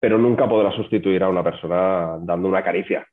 [0.00, 3.04] pero nunca podrá sustituir a una persona dando una caricia.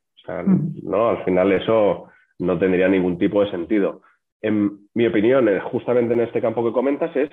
[0.84, 1.10] ¿no?
[1.10, 2.08] Al final eso
[2.39, 4.02] no tendría ningún tipo de sentido.
[4.41, 7.30] En mi opinión, eh, justamente en este campo que comentas, es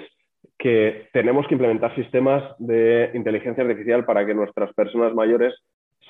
[0.59, 5.55] que tenemos que implementar sistemas de inteligencia artificial para que nuestras personas mayores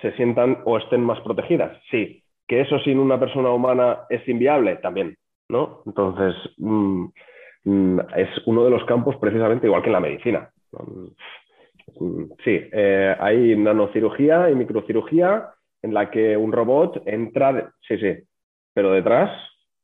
[0.01, 1.79] se sientan o estén más protegidas.
[1.91, 5.17] Sí, que eso sin una persona humana es inviable, también,
[5.49, 5.83] ¿no?
[5.87, 7.07] Entonces, mm,
[7.65, 10.51] mm, es uno de los campos precisamente igual que en la medicina.
[12.01, 15.51] Mm, sí, eh, hay nanocirugía y microcirugía
[15.83, 18.19] en la que un robot entra, sí, sí,
[18.75, 19.31] pero detrás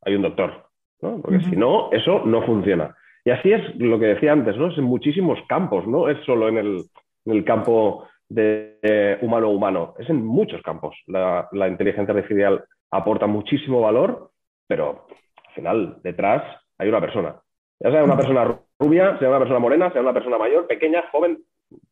[0.02, 0.67] hay un doctor,
[1.00, 1.20] ¿no?
[1.20, 2.96] Porque si no, eso no funciona.
[3.24, 4.68] Y así es lo que decía antes, ¿no?
[4.68, 10.62] Es en muchísimos campos, no es solo en el, campo de humano-humano, es en muchos
[10.62, 10.96] campos.
[11.06, 14.30] La, la inteligencia artificial aporta muchísimo valor,
[14.66, 15.06] pero
[15.48, 16.42] al final detrás
[16.78, 17.36] hay una persona.
[17.80, 21.38] Ya sea una persona rubia, sea una persona morena, sea una persona mayor, pequeña, joven,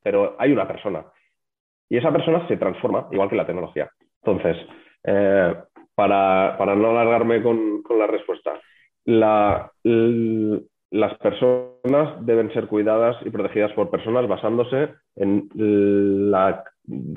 [0.02, 1.04] pero hay una persona.
[1.88, 3.90] Y esa persona se transforma, igual que la tecnología.
[4.22, 4.56] Entonces,
[5.04, 5.54] eh,
[5.94, 8.60] para, no alargarme con, la respuesta,
[9.06, 9.70] las
[11.22, 15.48] personas deben ser cuidadas y protegidas por personas basándose en
[16.30, 16.64] la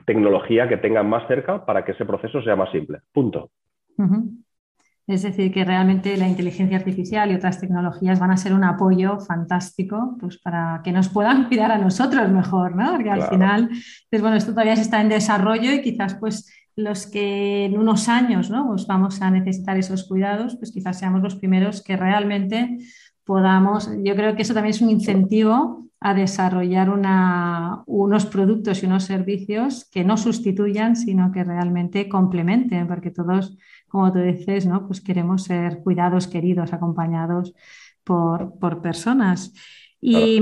[0.06, 3.00] tecnología que tengan más cerca para que ese proceso sea más simple.
[3.12, 3.52] Punto.
[5.10, 9.20] Es decir, que realmente la inteligencia artificial y otras tecnologías van a ser un apoyo
[9.20, 12.92] fantástico pues, para que nos puedan cuidar a nosotros mejor, ¿no?
[12.92, 13.70] Porque al final,
[14.10, 18.50] pues, bueno, esto todavía está en desarrollo y quizás pues los que en unos años
[18.50, 18.76] ¿no?
[18.88, 22.78] vamos a necesitar esos cuidados, pues quizás seamos los primeros que realmente
[23.24, 29.04] podamos, yo creo que eso también es un incentivo a desarrollar unos productos y unos
[29.04, 33.58] servicios que no sustituyan, sino que realmente complementen, porque todos
[33.90, 34.88] como tú dices, ¿no?
[34.88, 37.54] Pues queremos ser cuidados, queridos, acompañados
[38.04, 39.54] por, personas.
[40.02, 40.42] Y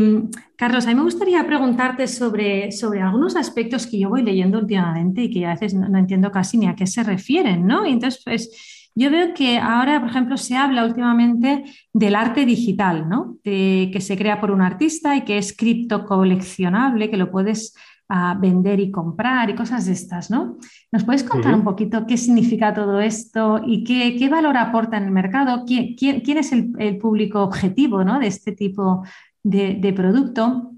[0.55, 5.23] Carlos, a mí me gustaría preguntarte sobre, sobre algunos aspectos que yo voy leyendo últimamente
[5.23, 7.85] y que a veces no, entiendo casi ni a qué se refieren, ¿no?
[7.85, 13.07] Y entonces, pues, yo veo que ahora, por ejemplo, se habla últimamente del arte digital,
[13.07, 13.37] ¿no?
[13.43, 17.75] que se crea por un artista y que es criptocoleccionable, que lo puedes
[18.09, 20.57] a vender y comprar y cosas de estas, ¿no?
[20.91, 25.11] ¿Nos puedes contar un poquito qué significa todo esto y qué, valor aporta en el
[25.11, 25.65] mercado?
[25.65, 28.19] ¿Quién, quién, es el, público objetivo ¿no?
[28.19, 29.03] de este tipo
[29.49, 30.71] de, producto?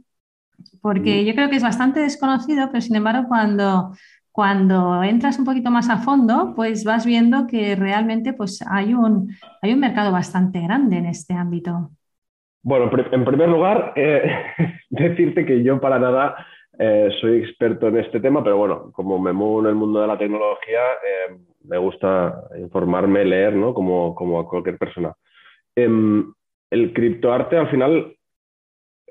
[0.82, 3.92] Porque yo creo que es bastante desconocido, pero sin embargo cuando,
[4.32, 9.32] cuando entras un poquito más a fondo, pues vas viendo que realmente pues, hay, un,
[9.62, 11.92] hay un mercado bastante grande en este ámbito.
[12.62, 14.32] Bueno, en primer lugar, eh,
[14.90, 16.36] decirte que yo para nada
[16.78, 20.08] eh, soy experto en este tema, pero bueno, como me muevo en el mundo de
[20.08, 23.74] la tecnología, eh, me gusta informarme, leer, ¿no?
[23.74, 25.14] Como, como a cualquier persona.
[25.76, 26.34] Em,
[26.70, 28.16] el criptoarte al final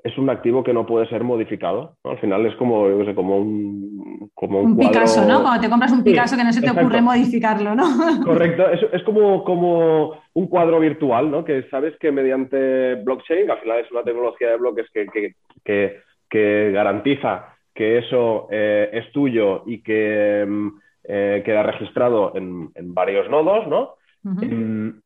[0.03, 1.95] es un activo que no puede ser modificado.
[2.03, 5.41] Al final es como, yo sé, como un, como un, Picasso, ¿no?
[5.41, 7.83] Cuando te compras un Picasso que no se te ocurre modificarlo, ¿no?
[8.23, 11.43] Correcto, es, es, como, como un cuadro virtual, ¿no?
[11.43, 16.01] Que sabes que mediante blockchain, al final es una tecnología de bloques que, que, que,
[16.29, 20.67] que garantiza que eso eh, es tuyo y que mm,
[21.05, 23.95] eh, queda registrado en, varios nodos, ¿no?
[24.23, 24.99] Mm,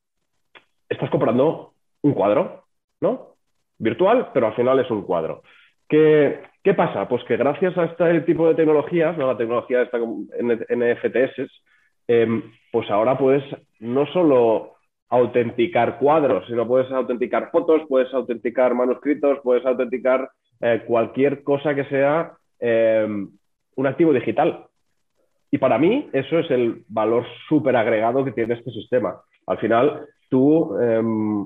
[0.89, 2.65] estás comprando un cuadro,
[2.99, 3.32] ¿no?
[3.83, 5.43] Virtual, pero al final es un cuadro.
[5.87, 6.39] ¿Qué,
[6.75, 7.07] pasa?
[7.07, 9.27] Pues que gracias a este tipo de tecnologías, ¿no?
[9.27, 11.51] la tecnología de esta NFTs,
[12.07, 12.41] em,
[12.71, 13.43] pues ahora puedes
[13.79, 14.73] no solo
[15.09, 20.29] autenticar cuadros, sino puedes autenticar fotos, puedes autenticar manuscritos, puedes autenticar
[20.61, 22.33] eh, cualquier cosa que sea
[22.65, 23.29] Em,
[23.75, 24.67] un activo digital.
[25.51, 29.17] Y para mí eso es el valor súper agregado que tiene este sistema.
[29.47, 31.45] Al final, tú em,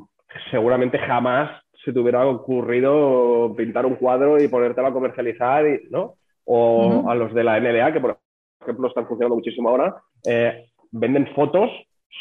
[0.52, 1.50] seguramente jamás
[1.88, 6.15] se te hubiera ocurrido pintar un cuadro y ponértelo a comercializar, ¿no?
[6.43, 8.19] O a los de la NBA, que por
[8.62, 9.95] ejemplo están funcionando muchísimo ahora,
[10.26, 11.69] eh, venden fotos,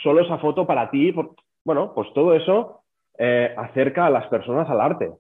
[0.05, 1.13] solo esa foto para ti.
[1.65, 2.83] bueno, pues todo eso
[3.19, 5.11] eh, acerca a las personas al arte.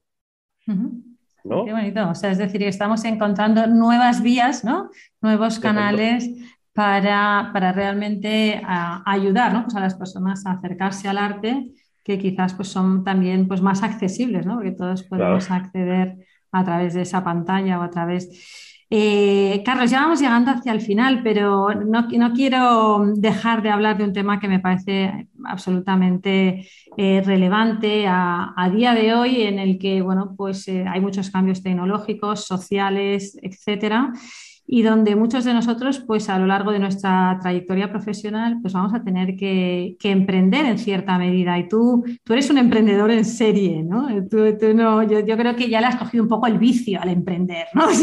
[0.64, 2.08] Qué bonito.
[2.08, 4.90] O sea, es decir, estamos encontrando nuevas vías, ¿no?
[5.20, 6.30] Nuevos canales
[6.72, 11.72] para, realmente ayudar pues a las personas a acercarse al arte,
[12.06, 14.54] que quizás pues, son también pues, más accesibles, ¿no?
[14.54, 16.16] Porque todos podemos acceder
[16.52, 18.30] a través de esa pantalla o a través.
[18.88, 24.04] Eh, Carlos, ya vamos llegando hacia el final, pero no, quiero dejar de hablar de
[24.04, 30.00] un tema que me parece absolutamente eh, relevante a, día de hoy, en el que
[30.00, 34.12] bueno, pues, eh, hay muchos cambios tecnológicos, sociales, etcétera
[34.68, 38.92] y donde muchos de nosotros, pues a lo largo de nuestra trayectoria profesional, pues vamos
[38.94, 41.58] a tener que, emprender en cierta medida.
[41.58, 44.08] Y tú, tú eres un emprendedor en serie, ¿no?
[44.08, 47.86] no yo, creo que ya le has cogido un poco el vicio al emprender, ¿no?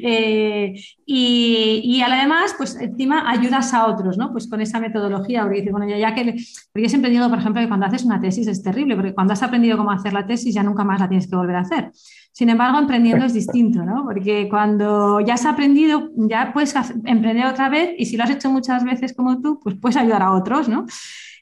[0.00, 0.74] Eh,
[1.06, 4.30] y, además, pues encima ayudas a otros, ¿no?
[4.32, 6.36] Pues con esa metodología, porque dices, bueno, ya, que,
[6.72, 9.32] porque yo he aprendido, por ejemplo, que cuando haces una tesis es terrible, porque cuando
[9.32, 11.90] has aprendido cómo hacer la tesis ya nunca más la tienes que volver a hacer.
[12.38, 14.04] Sin embargo, emprendiendo es distinto, ¿no?
[14.04, 16.72] Porque cuando ya has aprendido, ya puedes
[17.04, 20.22] emprender otra vez y si lo has hecho muchas veces como tú, pues puedes ayudar
[20.22, 20.86] a otros, ¿no?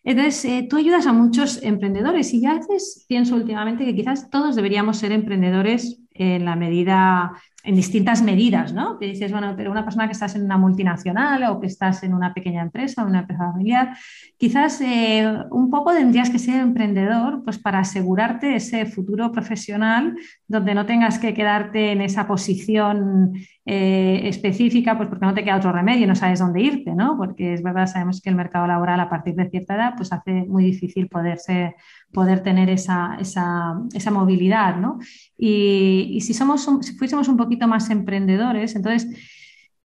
[0.04, 4.56] Entonces, eh, tú ayudas a muchos emprendedores y ya veces pienso últimamente que quizás todos
[4.56, 8.96] deberíamos ser emprendedores en la medida en distintas medidas, ¿no?
[8.98, 12.14] Que dices, bueno, pero una persona que estás en una multinacional o que estás en
[12.14, 13.96] una pequeña empresa, una empresa familiar,
[14.38, 20.74] quizás eh, un poco tendrías que ser emprendedor pues para asegurarte ese futuro profesional donde
[20.74, 23.32] no tengas que quedarte en esa posición
[23.64, 27.16] eh, específica, pues porque no te queda otro remedio, no sabes dónde irte, ¿no?
[27.18, 30.44] Porque es verdad, sabemos que el mercado laboral a partir de cierta edad pues hace
[30.44, 31.74] muy difícil poderse
[32.12, 34.76] poder tener esa, esa, movilidad.
[34.76, 34.98] ¿no?
[35.36, 39.08] Y, si, somos si fuésemos un poquito más emprendedores, entonces,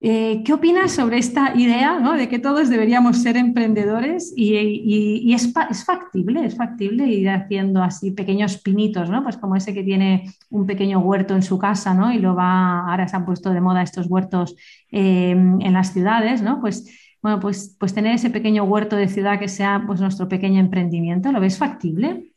[0.03, 2.15] eh, ¿qué opinas sobre esta idea ¿no?
[2.15, 4.33] de que todos deberíamos ser emprendedores?
[4.35, 9.23] Y, es, es, factible, es factible ir haciendo así pequeños pinitos, ¿no?
[9.23, 12.13] pues como ese que tiene un pequeño huerto en su casa ¿no?
[12.13, 14.57] y lo va, ahora se han puesto de moda estos huertos
[14.91, 16.61] eh, en las ciudades, ¿no?
[16.61, 16.87] pues
[17.23, 21.33] bueno, pues, pues tener ese pequeño huerto de ciudad que sea pues nuestro pequeño emprendimiento,
[21.33, 22.33] ¿lo ves factible?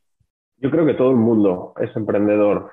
[0.58, 2.72] Yo creo que todo el mundo es emprendedor.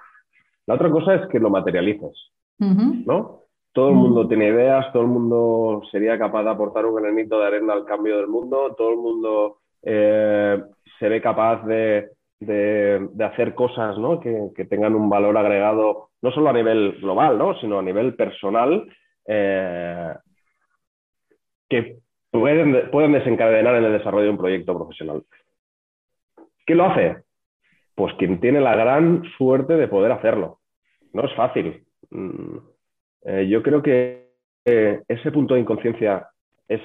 [0.67, 3.41] La otra cosa es que lo materialices, ¿no?
[3.73, 7.47] Todo el mundo tiene ideas, todo el mundo sería capaz de aportar un granito de
[7.47, 10.61] arena al cambio del mundo, todo el mundo eh,
[10.99, 12.11] se ve capaz de,
[13.21, 14.19] hacer cosas ¿no?
[14.19, 17.55] que, tengan un valor agregado, no solo a nivel global, ¿no?
[17.61, 18.89] sino a nivel personal,
[19.27, 20.15] eh,
[21.71, 21.97] que
[22.31, 25.23] pueden, desencadenar en el desarrollo de un proyecto profesional.
[26.67, 27.23] ¿Qué lo hace?
[27.95, 30.59] Pues quien tiene la gran suerte de poder hacerlo.
[31.13, 31.85] No es fácil.
[32.11, 32.59] Mm,
[33.25, 34.31] eh, yo creo que
[34.65, 36.29] eh, ese punto de inconsciencia
[36.69, 36.83] es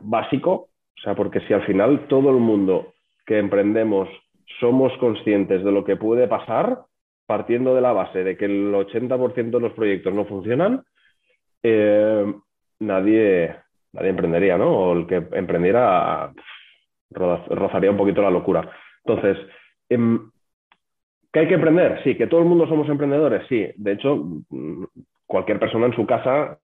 [0.00, 4.08] básico, o sea, porque si al final todo el mundo que emprendemos
[4.60, 6.80] somos conscientes de lo que puede pasar,
[7.26, 10.84] partiendo de la base de que el 80% de los proyectos no funcionan,
[11.62, 12.32] eh,
[12.78, 13.56] nadie,
[13.96, 14.70] nadie emprendería, ¿no?
[14.70, 16.32] O el que emprendiera
[17.10, 18.68] rozaría un poquito la locura.
[19.04, 19.38] Entonces,
[19.88, 20.30] em,
[21.32, 22.02] ¿qué hay que emprender?
[22.02, 23.66] Sí, que todo el mundo somos emprendedores, sí.
[23.76, 24.84] De hecho, mm,
[25.26, 26.58] cualquier persona en su casa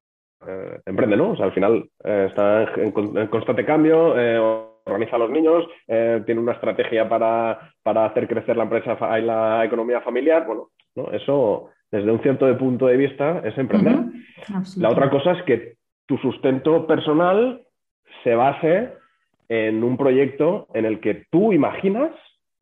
[0.46, 1.30] eh, emprende, ¿no?
[1.30, 4.38] O sea, al final eh, está en, constante cambio, eh,
[4.84, 10.00] organiza a los niños, tiene una estrategia para, hacer crecer la empresa y la economía
[10.00, 10.44] familiar.
[10.44, 11.12] Bueno, ¿no?
[11.12, 14.00] eso desde un cierto punto de vista es emprender.
[14.78, 15.74] La otra cosa es que
[16.06, 17.62] tu sustento personal
[18.22, 18.92] se base
[19.48, 22.12] en un proyecto en el que tú imaginas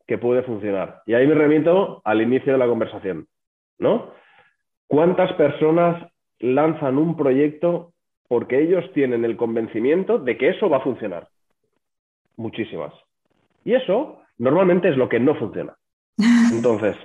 [0.06, 1.02] que puede funcionar.
[1.06, 3.26] Y ahí me remito al inicio de la conversación,
[3.78, 4.10] ¿no?
[4.88, 7.92] ¿Cuántas personas lanzan un proyecto
[8.26, 11.28] porque ellos tienen el convencimiento de que eso va a funcionar?
[12.36, 12.92] Muchísimas.
[13.64, 15.76] Y eso normalmente es lo que no funciona.
[16.52, 16.96] Entonces,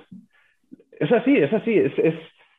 [0.98, 2.14] es así, es así, es, es,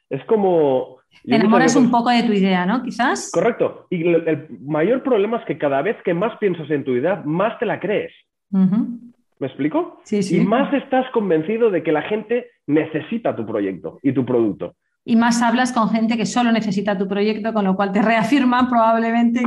[0.09, 2.83] es como te enamoras un poco de tu idea, ¿no?
[2.83, 3.31] Quizás.
[3.33, 3.87] Correcto.
[3.89, 7.57] Y el, mayor problema es que cada vez que más piensas en tu idea, más
[7.59, 8.13] te la crees.
[8.49, 9.99] ¿Me explico?
[10.03, 10.37] Sí, sí.
[10.37, 14.75] Y más estás convencido de que la gente necesita tu proyecto y tu producto.
[15.03, 18.67] Y más hablas con gente que solo necesita tu proyecto, con lo cual te reafirman
[18.67, 19.41] probablemente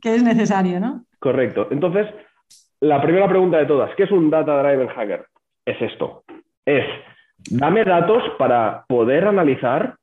[0.00, 1.04] que, es necesario, ¿no?
[1.18, 1.68] Correcto.
[1.70, 2.06] Entonces,
[2.80, 5.26] la primera pregunta de todas, ¿qué es un Data Driven Hacker?
[5.66, 6.24] Es esto.
[6.64, 6.86] Es,
[7.50, 9.96] dame datos para poder analizar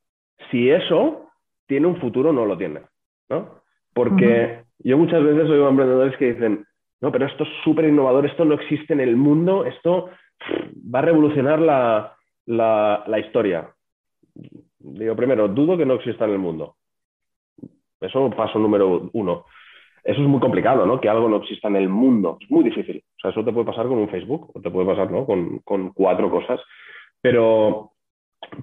[0.52, 1.30] si eso
[1.68, 2.82] tiene un futuro o no lo tiene,
[3.30, 3.62] ¿no?
[3.94, 6.66] Porque yo muchas veces oigo emprendedores que dicen,
[7.02, 10.10] no, pero esto es súper innovador, esto no existe en el mundo, esto
[10.94, 13.70] va a revolucionar la, la, historia.
[14.80, 16.76] Digo, primero, dudo que no exista en el mundo.
[18.00, 19.46] Eso paso número uno.
[20.04, 21.00] Eso es muy complicado, ¿no?
[21.00, 22.38] Que algo no exista en el mundo.
[22.42, 23.02] Es muy difícil.
[23.18, 25.26] O sea, eso te puede pasar con un Facebook, o te puede pasar, ¿no?
[25.26, 26.60] Con, con cuatro cosas.
[27.22, 27.93] Pero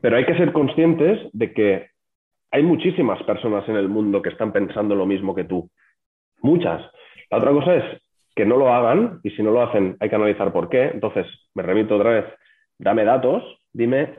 [0.01, 1.91] pero hay que ser conscientes de que
[2.51, 5.71] hay muchísimas personas en el mundo que están pensando lo mismo que tú.
[6.43, 6.83] Muchas.
[7.31, 8.03] La otra cosa es
[8.35, 10.85] que no lo hagan y si no lo hacen hay que analizar por qué.
[10.85, 12.25] Entonces, me remito otra vez,
[12.79, 14.15] dame datos, dime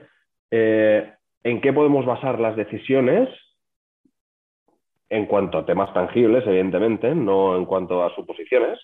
[0.49, 1.11] eh,
[1.43, 3.29] en qué podemos basar las decisiones
[5.09, 8.79] en cuanto a temas tangibles, evidentemente, no en cuanto a suposiciones,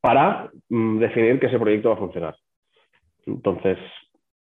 [0.00, 2.36] para mm, definir que ese proyecto va a funcionar.
[3.26, 3.78] Entonces,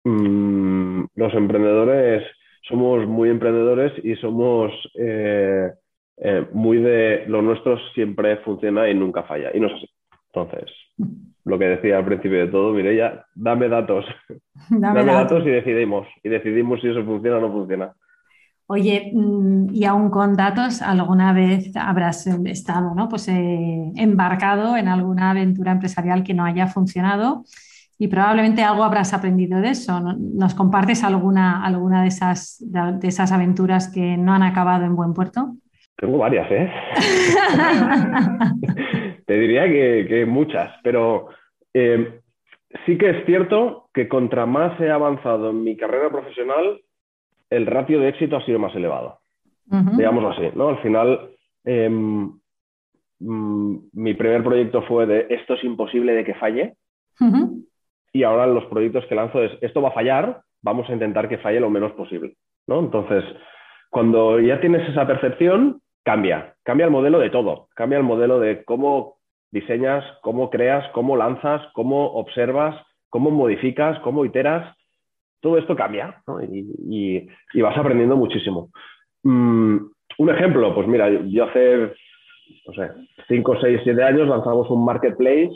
[0.08, 2.24] mm, los emprendedores
[2.68, 5.70] somos muy emprendedores y somos eh,
[6.18, 9.50] eh, muy de lo nuestro siempre funciona y nunca falla.
[9.54, 9.88] Y no es así.
[10.32, 10.70] Entonces,
[11.44, 14.04] lo que decía al principio de todo, Mireya, dame datos.
[14.70, 15.46] Dame, datos.
[15.46, 16.06] y decidimos.
[16.22, 17.92] Y decidimos si eso funciona o no funciona.
[18.66, 23.08] Oye, mm, y aún con datos, ¿alguna vez habrás estado ¿no?
[23.08, 27.44] pues, eh, embarcado en alguna aventura empresarial que no haya funcionado?
[27.98, 30.00] Y probablemente algo habrás aprendido de eso.
[30.00, 35.14] ¿Nos compartes alguna, alguna de, esas, de esas aventuras que no han acabado en buen
[35.14, 35.54] puerto?
[35.96, 36.70] Tengo varias, ¿eh?
[39.26, 41.28] Te diría que, muchas, pero
[41.72, 42.20] eh,
[42.84, 46.80] sí que es cierto que contra más he avanzado en mi carrera profesional,
[47.48, 49.20] el ratio de éxito ha sido más elevado.
[49.64, 50.68] Digámoslo así, ¿no?
[50.68, 51.30] Al final,
[51.64, 52.30] em,
[53.18, 56.74] mm, mi primer proyecto fue de esto es imposible de que falle.
[58.16, 61.36] Y ahora los proyectos que lanzo es esto va a fallar, vamos a intentar que
[61.36, 62.32] falle lo menos posible.
[62.66, 62.80] ¿no?
[62.80, 63.22] Entonces,
[63.90, 68.64] cuando ya tienes esa percepción, cambia, cambia el modelo de todo, cambia el modelo de
[68.64, 69.16] cómo
[69.50, 72.74] diseñas, cómo creas, cómo lanzas, cómo observas,
[73.10, 74.74] cómo modificas, cómo iteras.
[75.42, 77.28] Todo esto cambia y,
[77.60, 78.70] vas aprendiendo muchísimo.
[79.24, 79.76] Mm,
[80.18, 81.92] un ejemplo, pues mira, yo hace,
[82.66, 82.92] no sé,
[83.28, 85.52] 5, 6, 7 años lanzamos un marketplace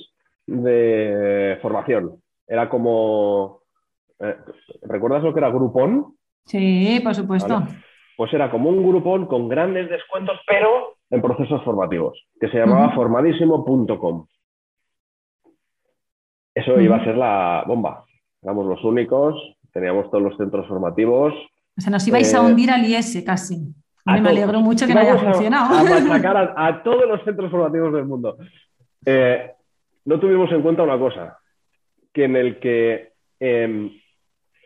[0.46, 2.20] de formación.
[2.51, 3.62] Era como,
[4.18, 4.36] eh,
[4.82, 6.16] ¿recuerdas lo que era Groupon?
[6.44, 7.62] Sí, por supuesto
[8.20, 12.94] pues era como un grupón con grandes descuentos, pero en procesos formativos, que se llamaba
[12.94, 14.26] formadísimo.com.
[16.55, 18.05] Eso iba a ser la bomba.
[18.42, 21.32] Éramos los únicos, teníamos todos los centros formativos.
[21.78, 23.74] O sea, nos ibais a eh, hundir al IS casi.
[24.05, 25.74] me alegro mucho que no haya funcionado.
[25.74, 28.36] A, a, todos los centros formativos del mundo.
[29.07, 29.51] Eh,
[30.05, 31.38] no tuvimos en cuenta una cosa,
[32.12, 33.90] que en el que em,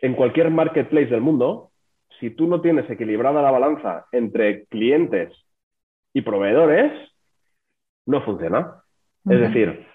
[0.01, 1.71] en cualquier marketplace del mundo
[2.19, 5.31] si tú no tienes equilibrada la balanza entre clientes
[6.13, 6.91] y proveedores,
[8.05, 8.81] no funciona.
[9.27, 9.85] Es decir,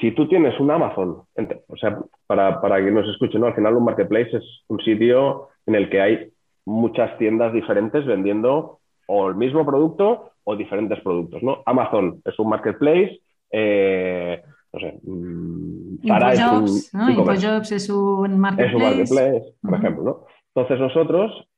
[0.00, 1.22] si tú tienes un Amazon,
[1.68, 3.48] o sea, para, para que nos escuchen, ¿no?
[3.48, 6.32] al final un marketplace es un sitio en el que hay
[6.64, 11.42] muchas tiendas diferentes vendiendo o el mismo producto o diferentes productos.
[11.42, 11.62] ¿no?
[11.66, 13.20] Amazon es un marketplace,
[13.52, 14.42] eh,
[14.72, 15.67] no sé, para
[16.02, 17.10] un, ¿no?
[17.10, 18.68] Infojobs es un marketplace.
[18.68, 20.04] Es un marketplace, por ejemplo.
[20.04, 20.26] ¿no?
[20.54, 21.48] Entonces nosotros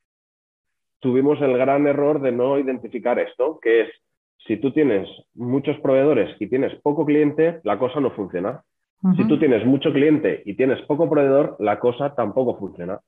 [1.01, 3.88] tuvimos el gran error de no identificar esto, que es,
[4.47, 8.62] si tú tienes muchos proveedores y tienes poco cliente, la cosa no funciona.
[9.16, 13.01] Si tú tienes mucho cliente y tienes poco proveedor, la cosa tampoco funciona.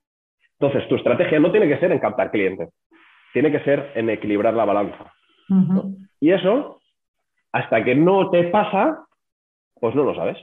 [0.59, 2.69] Entonces, tu estrategia no tiene que ser en captar clientes,
[3.31, 5.13] tiene que ser en equilibrar la balanza.
[6.19, 6.79] Y eso,
[7.51, 9.05] hasta que no te pasa,
[9.79, 10.37] pues no lo sabes.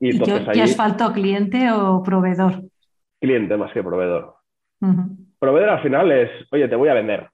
[0.00, 2.62] Y, entonces, ¿Qué, faltado, cliente o proveedor?
[3.20, 4.34] Cliente más que proveedor.
[5.38, 7.28] Proveedor al final es, oye, te voy a vender.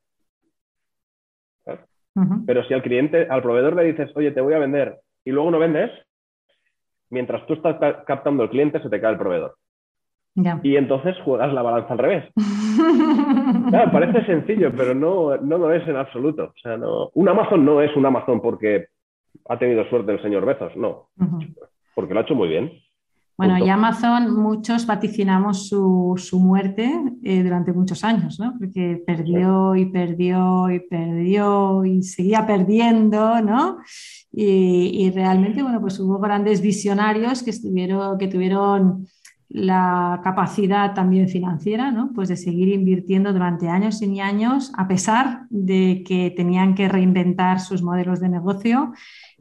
[2.47, 5.51] Pero si al cliente, al proveedor le dices, oye, te voy a vender y luego
[5.51, 5.91] no vendes,
[7.11, 9.57] mientras tú estás captando el cliente, se te cae el proveedor.
[10.63, 12.25] Y entonces juegas la balanza al revés.
[13.93, 16.45] parece sencillo, pero no, no lo es en absoluto.
[16.45, 18.87] O sea, no, un Amazon no es un Amazon porque
[19.49, 21.09] ha tenido suerte el señor Bezos, no.
[21.95, 22.73] Porque lo ha hecho muy bien.
[23.37, 26.89] Bueno, y Amazon muchos vaticinamos su, muerte
[27.25, 28.55] eh, durante muchos años, ¿no?
[28.57, 33.79] Porque perdió y perdió y perdió y seguía perdiendo, ¿no?
[34.33, 39.07] Y, realmente, bueno, pues hubo grandes visionarios que, estuvieron, que tuvieron
[39.49, 42.13] la capacidad también financiera, ¿no?
[42.15, 47.61] Pues de seguir invirtiendo durante años y años, a pesar de que tenían que reinventar
[47.61, 48.93] sus modelos de negocio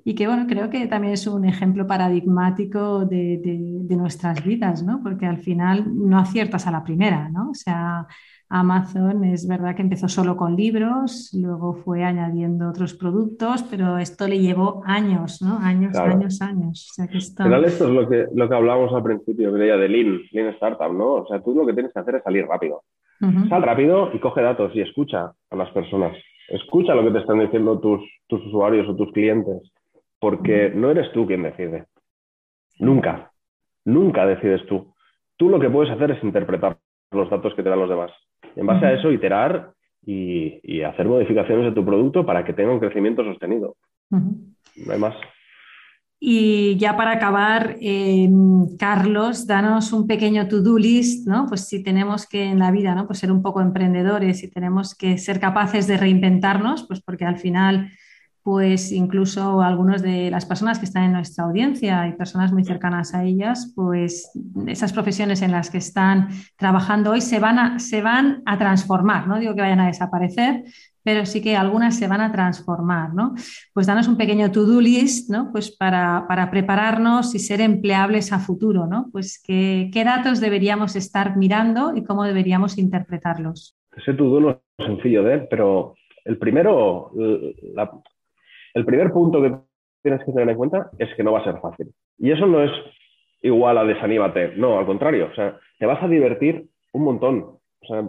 [0.06, 5.02] y que bueno, creo que también es un ejemplo paradigmático de, de, nuestras vidas, ¿no?
[5.02, 7.52] Porque al final no aciertas a la primera, ¿no?
[7.52, 8.08] O sea,
[8.50, 14.28] Amazon es verdad que empezó solo con libros, luego fue añadiendo otros productos, pero esto
[14.28, 15.58] le llevó años, ¿no?
[15.58, 16.90] Años, años, años.
[16.92, 17.44] O sea, que esto...
[17.44, 21.14] Al esto es lo que, lo que hablábamos al principio, de Lean, Lean Startup, ¿no?
[21.14, 22.84] O sea, tú lo que tienes que hacer es salir rápido.
[23.48, 26.18] Sal rápido y coge datos y escucha a las personas.
[26.50, 29.73] Escucha lo que te están diciendo tus, tus usuarios o tus clientes
[30.24, 31.88] porque no eres tú quien decide.
[32.80, 33.34] Nunca,
[33.84, 34.94] nunca decides tú.
[35.36, 36.78] Tú lo que puedes hacer es interpretar
[37.12, 38.10] los datos que te dan los demás.
[38.56, 39.74] En base a eso, iterar
[40.06, 43.76] y, hacer modificaciones de tu producto para que tenga un crecimiento sostenido.
[44.12, 45.16] No hay más.
[46.22, 48.30] Y ya para acabar, eh,
[48.80, 51.48] Carlos, danos un pequeño to-do list, ¿no?
[51.50, 53.08] Pues si tenemos que en la vida, ¿no?
[53.08, 57.40] Pues ser un poco emprendedores y tenemos que ser capaces de reinventarnos, pues porque al
[57.40, 57.92] final,
[58.44, 63.14] pues incluso algunos de las personas que están en nuestra audiencia y personas muy cercanas
[63.14, 64.32] a ellas, pues
[64.68, 66.28] esas profesiones en las que están
[66.58, 70.64] trabajando hoy se van a, se van a transformar, no digo que vayan a desaparecer,
[71.04, 73.34] pero sí que algunas se van a transformar, ¿no?
[73.74, 75.50] Pues danos un pequeño to-do list, ¿no?
[75.52, 79.08] Pues para, prepararnos y ser empleables a futuro, ¿no?
[79.12, 83.78] Pues qué, datos deberíamos estar mirando y cómo deberíamos interpretarlos.
[83.96, 87.12] Ese to-do no es sencillo de pero el primero,
[88.74, 89.56] el primer punto que
[90.02, 91.92] tienes que tener en cuenta es que no va a ser fácil.
[92.18, 92.72] Y eso no es
[93.42, 97.40] igual a desanímate, no, al contrario, o sea, te vas a divertir un montón,
[97.82, 98.04] o sea,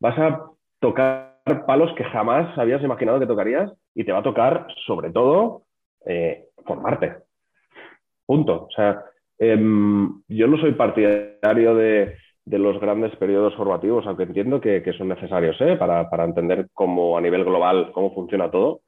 [0.00, 0.44] vas a
[0.80, 1.28] tocar
[1.66, 5.62] palos que jamás habías imaginado que tocarías y te va a tocar, sobre todo,
[6.06, 7.16] eh, formarte.
[8.26, 8.64] Punto.
[8.64, 9.04] O sea,
[9.38, 12.16] em, yo no soy partidario de,
[12.46, 15.76] los grandes periodos formativos, aunque entiendo que, son necesarios ¿eh?
[15.76, 18.80] para, para, entender cómo a nivel global cómo funciona todo.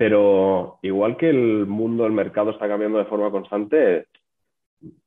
[0.00, 4.06] Pero igual que el mundo, el mercado está cambiando de forma constante,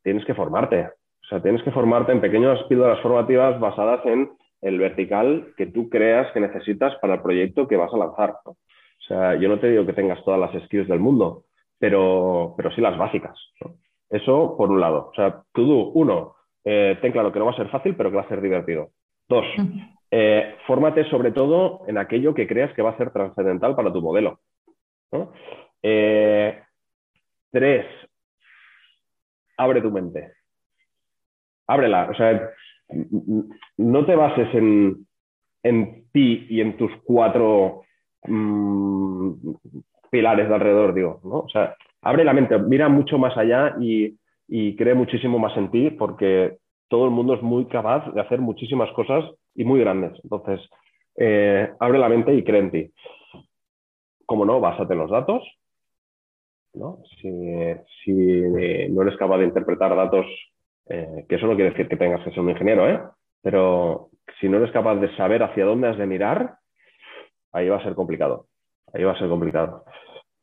[0.03, 0.81] tienes que formarte.
[0.85, 4.29] O sea, tienes que formarte en pequeñas píldoras formativas basadas en
[4.61, 8.35] el vertical que tú creas que necesitas para el proyecto que vas a lanzar.
[8.45, 8.55] O
[9.07, 11.45] sea, yo no te digo que tengas todas las skills del mundo,
[11.79, 13.35] pero, pero sí las básicas.
[14.11, 15.09] Eso por un lado.
[15.11, 18.17] O sea, tú, uno, eh, ten claro que no va a ser fácil, pero que
[18.17, 18.89] va a ser divertido.
[19.27, 19.45] Dos,
[20.11, 23.99] eh, fórmate sobre todo en aquello que creas que va a ser trascendental para tu
[23.99, 24.37] modelo.
[25.81, 26.61] Eh,
[27.51, 27.85] tres,
[29.57, 30.33] abre tu mente.
[31.67, 32.09] Ábrela.
[32.09, 32.49] O sea,
[33.77, 35.05] no te bases en,
[36.11, 37.83] ti y en tus cuatro
[38.25, 39.31] mm,
[40.11, 41.39] pilares de alrededor, digo, ¿no?
[41.39, 44.17] O sea, abre la mente, mira mucho más allá y,
[44.75, 46.57] cree muchísimo más en ti porque
[46.87, 50.13] todo el mundo es muy capaz de hacer muchísimas cosas y muy grandes.
[50.23, 50.59] Entonces,
[51.15, 52.91] eh, abre la mente y cree en ti.
[54.33, 55.43] Como no, básate en los datos.
[56.73, 57.03] ¿no?
[57.21, 57.29] Si,
[58.03, 58.11] si
[58.89, 60.25] no eres capaz de interpretar datos
[60.89, 62.99] eh, que eso no quiere decir que tengas que ser un ingeniero, ¿eh?
[63.43, 64.09] Pero
[64.39, 66.55] si no eres capaz de saber hacia dónde has de mirar,
[67.51, 68.47] ahí va a ser complicado.
[68.91, 69.85] Ahí va a ser complicado.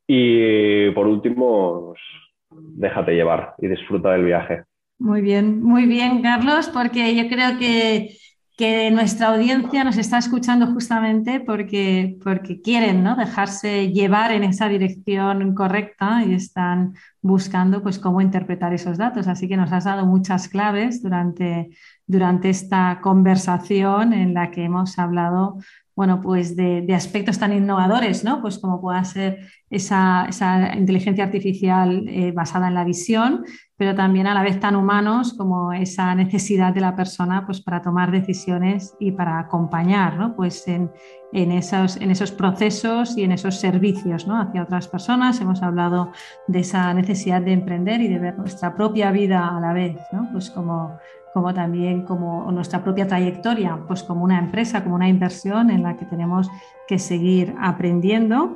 [0.07, 2.01] Y por último, pues,
[2.49, 4.63] déjate llevar y disfruta del viaje.
[4.99, 8.15] Muy bien, muy bien, Carlos, porque yo creo que
[8.61, 13.15] que nuestra audiencia nos está escuchando justamente porque, porque quieren ¿no?
[13.15, 16.93] dejarse llevar en esa dirección correcta y están
[17.23, 19.27] buscando pues, cómo interpretar esos datos.
[19.27, 21.71] Así que nos has dado muchas claves durante,
[22.11, 25.57] durante esta conversación en la que hemos hablado
[25.95, 28.41] bueno, pues de, aspectos tan innovadores, ¿no?
[28.41, 29.39] Pues como pueda ser
[29.69, 30.27] esa,
[30.75, 33.43] inteligencia artificial eh, basada en la visión,
[33.75, 37.81] pero también a la vez tan humanos como esa necesidad de la persona pues, para
[37.81, 40.35] tomar decisiones y para acompañar ¿no?
[40.35, 40.91] pues en,
[41.33, 44.39] esos, en esos procesos y en esos servicios ¿no?
[44.39, 45.41] hacia otras personas.
[45.41, 46.11] Hemos hablado
[46.47, 50.29] de esa necesidad de emprender y de ver nuestra propia vida a la vez, ¿no?
[50.31, 50.97] pues como,
[51.33, 55.95] como también como nuestra propia trayectoria, pues como una empresa, como una inversión en la
[55.95, 56.49] que tenemos
[56.87, 58.55] que seguir aprendiendo.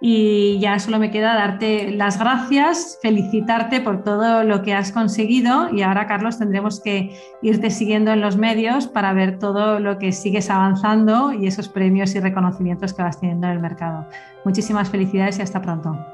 [0.00, 5.70] Y ya solo me queda darte las gracias, felicitarte por todo lo que has conseguido
[5.74, 10.12] y ahora, Carlos, tendremos que irte siguiendo en los medios para ver todo lo que
[10.12, 14.06] sigues avanzando y esos premios y reconocimientos que vas teniendo en el mercado.
[14.44, 16.13] Muchísimas felicidades y hasta pronto.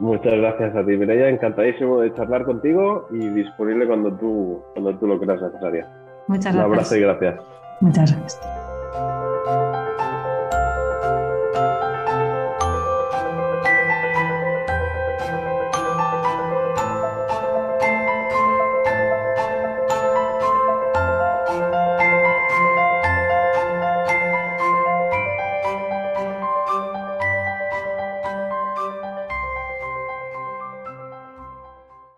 [0.00, 1.28] Muchas gracias a ti, Mireia.
[1.28, 5.86] Encantadísimo de charlar contigo y disponible cuando tú, cuando tú lo creas necesario.
[6.26, 6.54] Muchas gracias.
[6.54, 7.34] Un abrazo y gracias.
[7.80, 8.69] Muchas gracias.